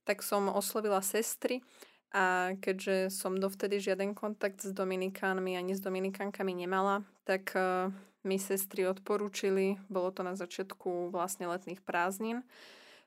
tak 0.02 0.26
som 0.26 0.50
oslovila 0.50 0.98
sestry 1.06 1.62
a 2.10 2.58
keďže 2.58 3.14
som 3.14 3.38
dovtedy 3.38 3.78
žiaden 3.78 4.18
kontakt 4.18 4.66
s 4.66 4.74
dominikánmi 4.74 5.54
ani 5.54 5.78
s 5.78 5.80
dominikánkami 5.80 6.66
nemala, 6.66 7.06
tak 7.22 7.54
uh, 7.54 7.94
mi 8.26 8.42
sestry 8.42 8.90
odporúčili, 8.90 9.78
bolo 9.86 10.10
to 10.10 10.26
na 10.26 10.34
začiatku 10.34 11.14
vlastne 11.14 11.46
letných 11.46 11.78
prázdnin, 11.86 12.42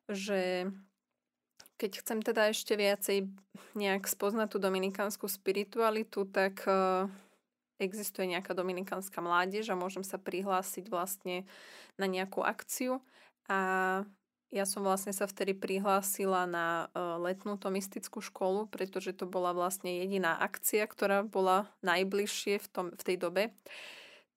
že 0.08 0.72
keď 1.76 1.92
chcem 2.00 2.20
teda 2.24 2.56
ešte 2.56 2.80
viacej 2.80 3.28
nejak 3.76 4.08
spoznať 4.08 4.56
tú 4.56 4.58
dominikánsku 4.64 5.28
spiritualitu, 5.28 6.24
tak 6.24 6.64
uh, 6.64 7.12
existuje 7.84 8.32
nejaká 8.32 8.56
dominikánska 8.56 9.20
mládež 9.20 9.72
a 9.72 9.80
môžem 9.80 10.02
sa 10.02 10.18
prihlásiť 10.18 10.88
vlastne 10.88 11.44
na 12.00 12.08
nejakú 12.08 12.42
akciu. 12.42 13.04
A 13.52 14.02
ja 14.54 14.70
som 14.70 14.86
vlastne 14.86 15.10
sa 15.10 15.26
vtedy 15.26 15.58
prihlásila 15.58 16.46
na 16.46 16.88
uh, 16.94 17.18
letnú 17.18 17.58
tomistickú 17.58 18.22
školu, 18.22 18.70
pretože 18.70 19.18
to 19.18 19.26
bola 19.26 19.50
vlastne 19.50 20.06
jediná 20.06 20.38
akcia, 20.38 20.86
ktorá 20.86 21.26
bola 21.26 21.66
najbližšie 21.82 22.62
v, 22.62 22.68
tom, 22.70 22.86
v 22.94 23.02
tej 23.02 23.18
dobe. 23.18 23.44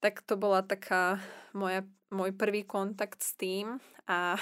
Tak 0.00 0.24
to 0.24 0.40
bola 0.40 0.64
taká 0.64 1.20
moja, 1.52 1.84
môj 2.08 2.32
prvý 2.32 2.64
kontakt 2.64 3.20
s 3.20 3.36
tým 3.36 3.76
a, 4.08 4.40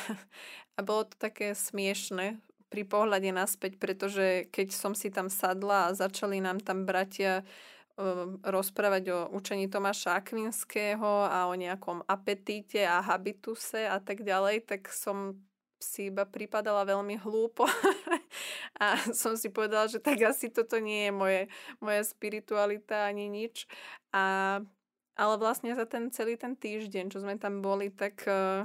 a 0.76 0.80
bolo 0.80 1.10
to 1.10 1.18
také 1.18 1.58
smiešne, 1.58 2.38
pri 2.70 2.82
pohľade 2.82 3.30
naspäť, 3.30 3.78
pretože 3.78 4.50
keď 4.50 4.74
som 4.74 4.98
si 4.98 5.06
tam 5.06 5.30
sadla 5.30 5.90
a 5.90 5.94
začali 5.94 6.42
nám 6.42 6.58
tam 6.58 6.82
bratia 6.82 7.46
uh, 7.46 7.73
rozprávať 8.42 9.04
o 9.14 9.18
učení 9.38 9.70
Tomáša 9.70 10.18
Akvinského 10.18 11.30
a 11.30 11.46
o 11.46 11.54
nejakom 11.54 12.02
apetíte 12.10 12.82
a 12.82 12.98
habituse 12.98 13.86
a 13.86 14.02
tak 14.02 14.26
ďalej, 14.26 14.66
tak 14.66 14.90
som 14.90 15.38
si 15.78 16.08
iba 16.08 16.24
pripadala 16.24 16.82
veľmi 16.88 17.20
hlúpo 17.20 17.68
a 18.82 18.96
som 19.12 19.36
si 19.36 19.52
povedala, 19.52 19.86
že 19.86 20.00
tak 20.00 20.16
asi 20.24 20.48
toto 20.48 20.80
nie 20.80 21.06
je 21.06 21.12
moje, 21.12 21.42
moja 21.78 22.02
spiritualita 22.02 23.04
ani 23.04 23.28
nič. 23.28 23.68
A, 24.10 24.58
ale 25.14 25.34
vlastne 25.36 25.76
za 25.76 25.84
ten 25.84 26.08
celý 26.08 26.40
ten 26.40 26.56
týždeň, 26.56 27.12
čo 27.12 27.20
sme 27.20 27.36
tam 27.36 27.60
boli, 27.60 27.92
tak 27.92 28.24
uh, 28.26 28.64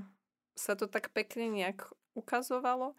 sa 0.56 0.74
to 0.80 0.88
tak 0.88 1.12
pekne 1.12 1.52
nejak 1.52 1.86
ukazovalo 2.18 2.98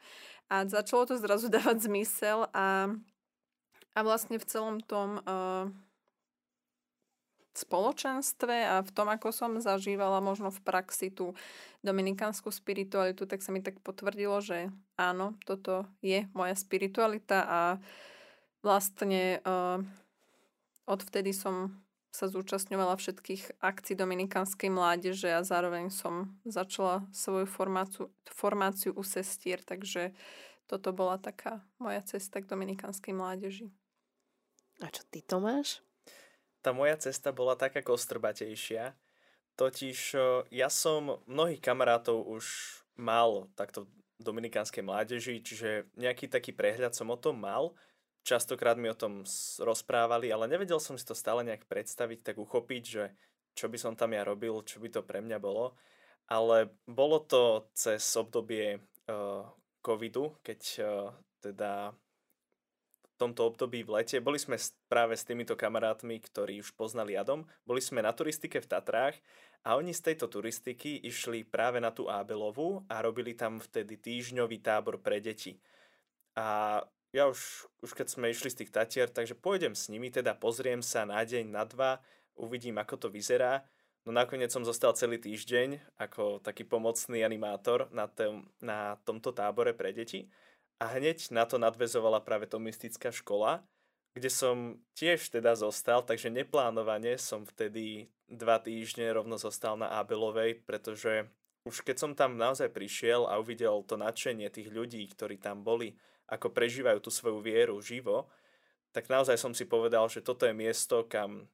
a 0.52 0.68
začalo 0.68 1.10
to 1.10 1.18
zrazu 1.18 1.50
dávať 1.56 1.90
zmysel 1.90 2.46
a, 2.54 2.92
a 3.96 3.98
vlastne 4.04 4.38
v 4.38 4.46
celom 4.46 4.78
tom 4.84 5.24
uh, 5.24 5.66
spoločenstve 7.54 8.56
a 8.66 8.74
v 8.80 8.90
tom, 8.94 9.10
ako 9.10 9.34
som 9.34 9.58
zažívala 9.58 10.22
možno 10.22 10.54
v 10.54 10.62
praxi 10.62 11.10
tú 11.10 11.34
dominikánsku 11.82 12.48
spiritualitu, 12.54 13.26
tak 13.26 13.42
sa 13.42 13.50
mi 13.50 13.58
tak 13.58 13.82
potvrdilo, 13.82 14.38
že 14.38 14.70
áno, 14.94 15.34
toto 15.42 15.90
je 15.98 16.30
moja 16.30 16.54
spiritualita 16.54 17.42
a 17.42 17.60
vlastne 18.62 19.42
uh, 19.42 19.82
odvtedy 20.86 21.34
som 21.34 21.74
sa 22.10 22.26
zúčastňovala 22.26 22.98
všetkých 22.98 23.62
akcií 23.62 23.94
Dominikánskej 23.94 24.70
mládeže 24.70 25.30
a 25.30 25.46
zároveň 25.46 25.94
som 25.94 26.34
začala 26.42 27.06
svoju 27.14 27.46
formáciu, 27.46 28.10
formáciu 28.26 28.90
u 28.98 29.02
sestier, 29.06 29.62
takže 29.62 30.10
toto 30.66 30.90
bola 30.90 31.18
taká 31.22 31.62
moja 31.78 32.02
cesta 32.02 32.42
k 32.42 32.50
Dominikánskej 32.50 33.14
mládeži. 33.14 33.70
A 34.82 34.90
čo 34.90 35.06
ty, 35.06 35.22
Tomáš? 35.22 35.82
Tá 36.60 36.76
moja 36.76 36.96
cesta 37.00 37.32
bola 37.32 37.56
taká 37.56 37.80
kostrbatejšia. 37.80 38.92
Totiž 39.56 40.16
ja 40.52 40.68
som 40.68 41.20
mnohých 41.28 41.60
kamarátov 41.60 42.24
už 42.24 42.44
mal 42.96 43.48
takto 43.56 43.88
v 44.20 44.22
Dominikánskej 44.24 44.84
mládeži, 44.84 45.40
čiže 45.40 45.88
nejaký 45.96 46.28
taký 46.28 46.52
prehľad 46.52 46.92
som 46.92 47.08
o 47.08 47.16
tom 47.16 47.40
mal– 47.40 47.72
častokrát 48.22 48.76
mi 48.76 48.88
o 48.88 48.96
tom 48.96 49.24
rozprávali, 49.58 50.32
ale 50.32 50.48
nevedel 50.48 50.80
som 50.80 50.96
si 50.96 51.04
to 51.04 51.16
stále 51.16 51.44
nejak 51.44 51.64
predstaviť, 51.66 52.32
tak 52.32 52.36
uchopiť, 52.38 52.82
že 52.84 53.04
čo 53.56 53.66
by 53.68 53.78
som 53.80 53.92
tam 53.96 54.14
ja 54.14 54.22
robil, 54.24 54.62
čo 54.64 54.78
by 54.80 54.88
to 54.92 55.00
pre 55.02 55.24
mňa 55.24 55.38
bolo. 55.40 55.76
Ale 56.30 56.70
bolo 56.86 57.26
to 57.26 57.66
cez 57.74 58.04
obdobie 58.14 58.78
uh, 58.78 59.42
covidu, 59.82 60.38
keď 60.46 60.60
uh, 60.78 61.10
teda 61.42 61.90
tomto 63.20 63.52
období 63.52 63.84
v 63.84 64.00
lete, 64.00 64.16
boli 64.24 64.40
sme 64.40 64.56
práve 64.88 65.12
s 65.12 65.28
týmito 65.28 65.52
kamarátmi, 65.52 66.16
ktorí 66.24 66.64
už 66.64 66.72
poznali 66.72 67.20
Adom, 67.20 67.44
boli 67.68 67.84
sme 67.84 68.00
na 68.00 68.16
turistike 68.16 68.64
v 68.64 68.70
Tatrách 68.72 69.20
a 69.60 69.76
oni 69.76 69.92
z 69.92 70.12
tejto 70.12 70.32
turistiky 70.32 71.04
išli 71.04 71.44
práve 71.44 71.84
na 71.84 71.92
tú 71.92 72.08
Ábelovú 72.08 72.88
a 72.88 73.04
robili 73.04 73.36
tam 73.36 73.60
vtedy 73.60 74.00
týždňový 74.00 74.64
tábor 74.64 74.96
pre 75.04 75.20
deti. 75.20 75.60
A 76.32 76.80
ja 77.12 77.28
už, 77.28 77.68
už 77.84 77.92
keď 77.92 78.06
sme 78.08 78.32
išli 78.32 78.48
z 78.48 78.64
tých 78.64 78.72
Tatier, 78.72 79.12
takže 79.12 79.36
pôjdem 79.36 79.76
s 79.76 79.92
nimi, 79.92 80.08
teda 80.08 80.32
pozriem 80.32 80.80
sa 80.80 81.04
na 81.04 81.20
deň, 81.20 81.44
na 81.52 81.68
dva, 81.68 82.00
uvidím, 82.40 82.80
ako 82.80 83.06
to 83.06 83.08
vyzerá. 83.12 83.66
No 84.08 84.16
nakoniec 84.16 84.48
som 84.48 84.64
zostal 84.64 84.96
celý 84.96 85.20
týždeň 85.20 86.00
ako 86.00 86.40
taký 86.40 86.64
pomocný 86.64 87.20
animátor 87.20 87.92
na, 87.92 88.08
tom, 88.08 88.48
na 88.64 88.96
tomto 89.04 89.36
tábore 89.36 89.76
pre 89.76 89.92
deti. 89.92 90.24
A 90.80 90.96
hneď 90.96 91.28
na 91.28 91.44
to 91.44 91.60
nadvezovala 91.60 92.24
práve 92.24 92.48
mystická 92.48 93.12
škola, 93.12 93.60
kde 94.16 94.32
som 94.32 94.80
tiež 94.96 95.28
teda 95.28 95.54
zostal, 95.54 96.02
takže 96.02 96.32
neplánovane 96.32 97.20
som 97.20 97.44
vtedy 97.44 98.08
dva 98.26 98.58
týždne 98.58 99.12
rovno 99.12 99.36
zostal 99.36 99.76
na 99.76 99.92
Abelovej, 100.00 100.64
pretože 100.64 101.28
už 101.68 101.84
keď 101.84 101.96
som 102.00 102.12
tam 102.16 102.40
naozaj 102.40 102.72
prišiel 102.72 103.28
a 103.28 103.36
uvidel 103.36 103.84
to 103.84 104.00
nadšenie 104.00 104.48
tých 104.48 104.72
ľudí, 104.72 105.04
ktorí 105.12 105.36
tam 105.36 105.60
boli, 105.60 105.92
ako 106.32 106.48
prežívajú 106.48 106.98
tú 107.04 107.10
svoju 107.12 107.44
vieru 107.44 107.76
živo, 107.84 108.32
tak 108.90 109.06
naozaj 109.06 109.36
som 109.38 109.52
si 109.54 109.68
povedal, 109.68 110.08
že 110.08 110.24
toto 110.24 110.48
je 110.48 110.54
miesto, 110.56 111.06
kam, 111.06 111.46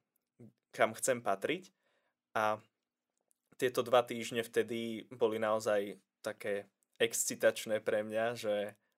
kam 0.73 0.95
chcem 0.97 1.21
patriť. 1.21 1.69
A 2.33 2.57
tieto 3.57 3.81
dva 3.81 4.05
týždne 4.05 4.41
vtedy 4.45 5.05
boli 5.13 5.37
naozaj 5.37 5.97
také 6.21 6.69
excitačné 6.97 7.81
pre 7.81 8.01
mňa, 8.01 8.25
že 8.37 8.55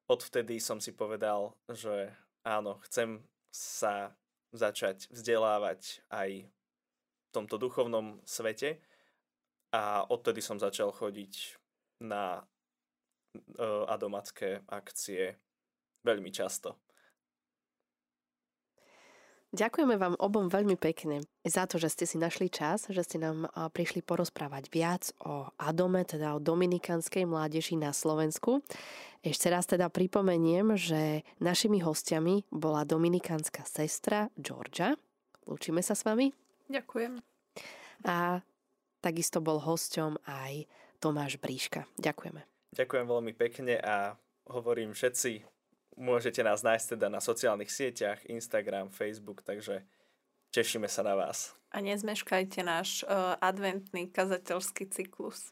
odvtedy 0.10 0.58
som 0.58 0.82
si 0.82 0.92
povedal, 0.92 1.54
že 1.70 2.10
áno, 2.42 2.82
chcem 2.90 3.22
sa 3.54 4.18
začať 4.50 5.06
vzdelávať 5.14 6.02
aj 6.10 6.50
v 6.50 7.30
tomto 7.30 7.62
duchovnom 7.62 8.18
svete 8.26 8.82
a 9.70 10.02
odtedy 10.10 10.42
som 10.42 10.58
začal 10.58 10.90
chodiť 10.90 11.62
na 12.02 12.42
uh, 12.42 13.86
adomacké 13.86 14.66
akcie 14.66 15.38
veľmi 16.02 16.34
často. 16.34 16.74
Ďakujeme 19.50 19.98
vám 19.98 20.14
obom 20.22 20.46
veľmi 20.46 20.78
pekne 20.78 21.26
za 21.42 21.66
to, 21.66 21.82
že 21.82 21.90
ste 21.90 22.06
si 22.06 22.22
našli 22.22 22.54
čas, 22.54 22.86
že 22.86 23.02
ste 23.02 23.18
nám 23.18 23.50
prišli 23.74 24.06
porozprávať 24.06 24.70
viac 24.70 25.10
o 25.26 25.50
Adome, 25.58 26.06
teda 26.06 26.38
o 26.38 26.44
dominikanskej 26.44 27.26
mládeži 27.26 27.74
na 27.74 27.90
Slovensku. 27.90 28.62
Ešte 29.20 29.48
raz 29.52 29.68
teda 29.68 29.92
pripomeniem, 29.92 30.80
že 30.80 31.28
našimi 31.44 31.84
hostiami 31.84 32.48
bola 32.50 32.88
dominikánska 32.88 33.68
sestra 33.68 34.32
Georgia. 34.40 34.96
Lúčime 35.44 35.84
sa 35.84 35.92
s 35.98 36.08
vami. 36.08 36.32
Ďakujem. 36.72 37.20
A 38.08 38.40
takisto 39.04 39.44
bol 39.44 39.60
hosťom 39.60 40.24
aj 40.24 40.70
Tomáš 41.04 41.36
Bríška. 41.42 41.84
Ďakujeme. 42.00 42.48
Ďakujem 42.76 43.06
veľmi 43.06 43.34
pekne 43.36 43.76
a 43.82 44.16
hovorím 44.48 44.96
všetci 44.96 45.60
Môžete 46.00 46.40
nás 46.48 46.64
nájsť 46.64 46.96
teda 46.96 47.12
na 47.12 47.20
sociálnych 47.20 47.68
sieťach, 47.68 48.24
Instagram, 48.32 48.88
Facebook, 48.88 49.44
takže 49.44 49.84
tešíme 50.56 50.88
sa 50.88 51.04
na 51.04 51.12
vás. 51.20 51.52
A 51.76 51.84
nezmeškajte 51.84 52.64
náš 52.64 53.04
uh, 53.04 53.36
adventný 53.44 54.08
kazateľský 54.08 54.88
cyklus. 54.96 55.52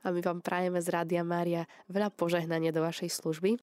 A 0.00 0.14
my 0.14 0.20
vám 0.22 0.40
prajeme 0.44 0.78
z 0.78 0.88
Rádia 0.92 1.26
Mária 1.26 1.66
veľa 1.90 2.14
požehnania 2.14 2.70
do 2.70 2.86
vašej 2.86 3.10
služby 3.10 3.58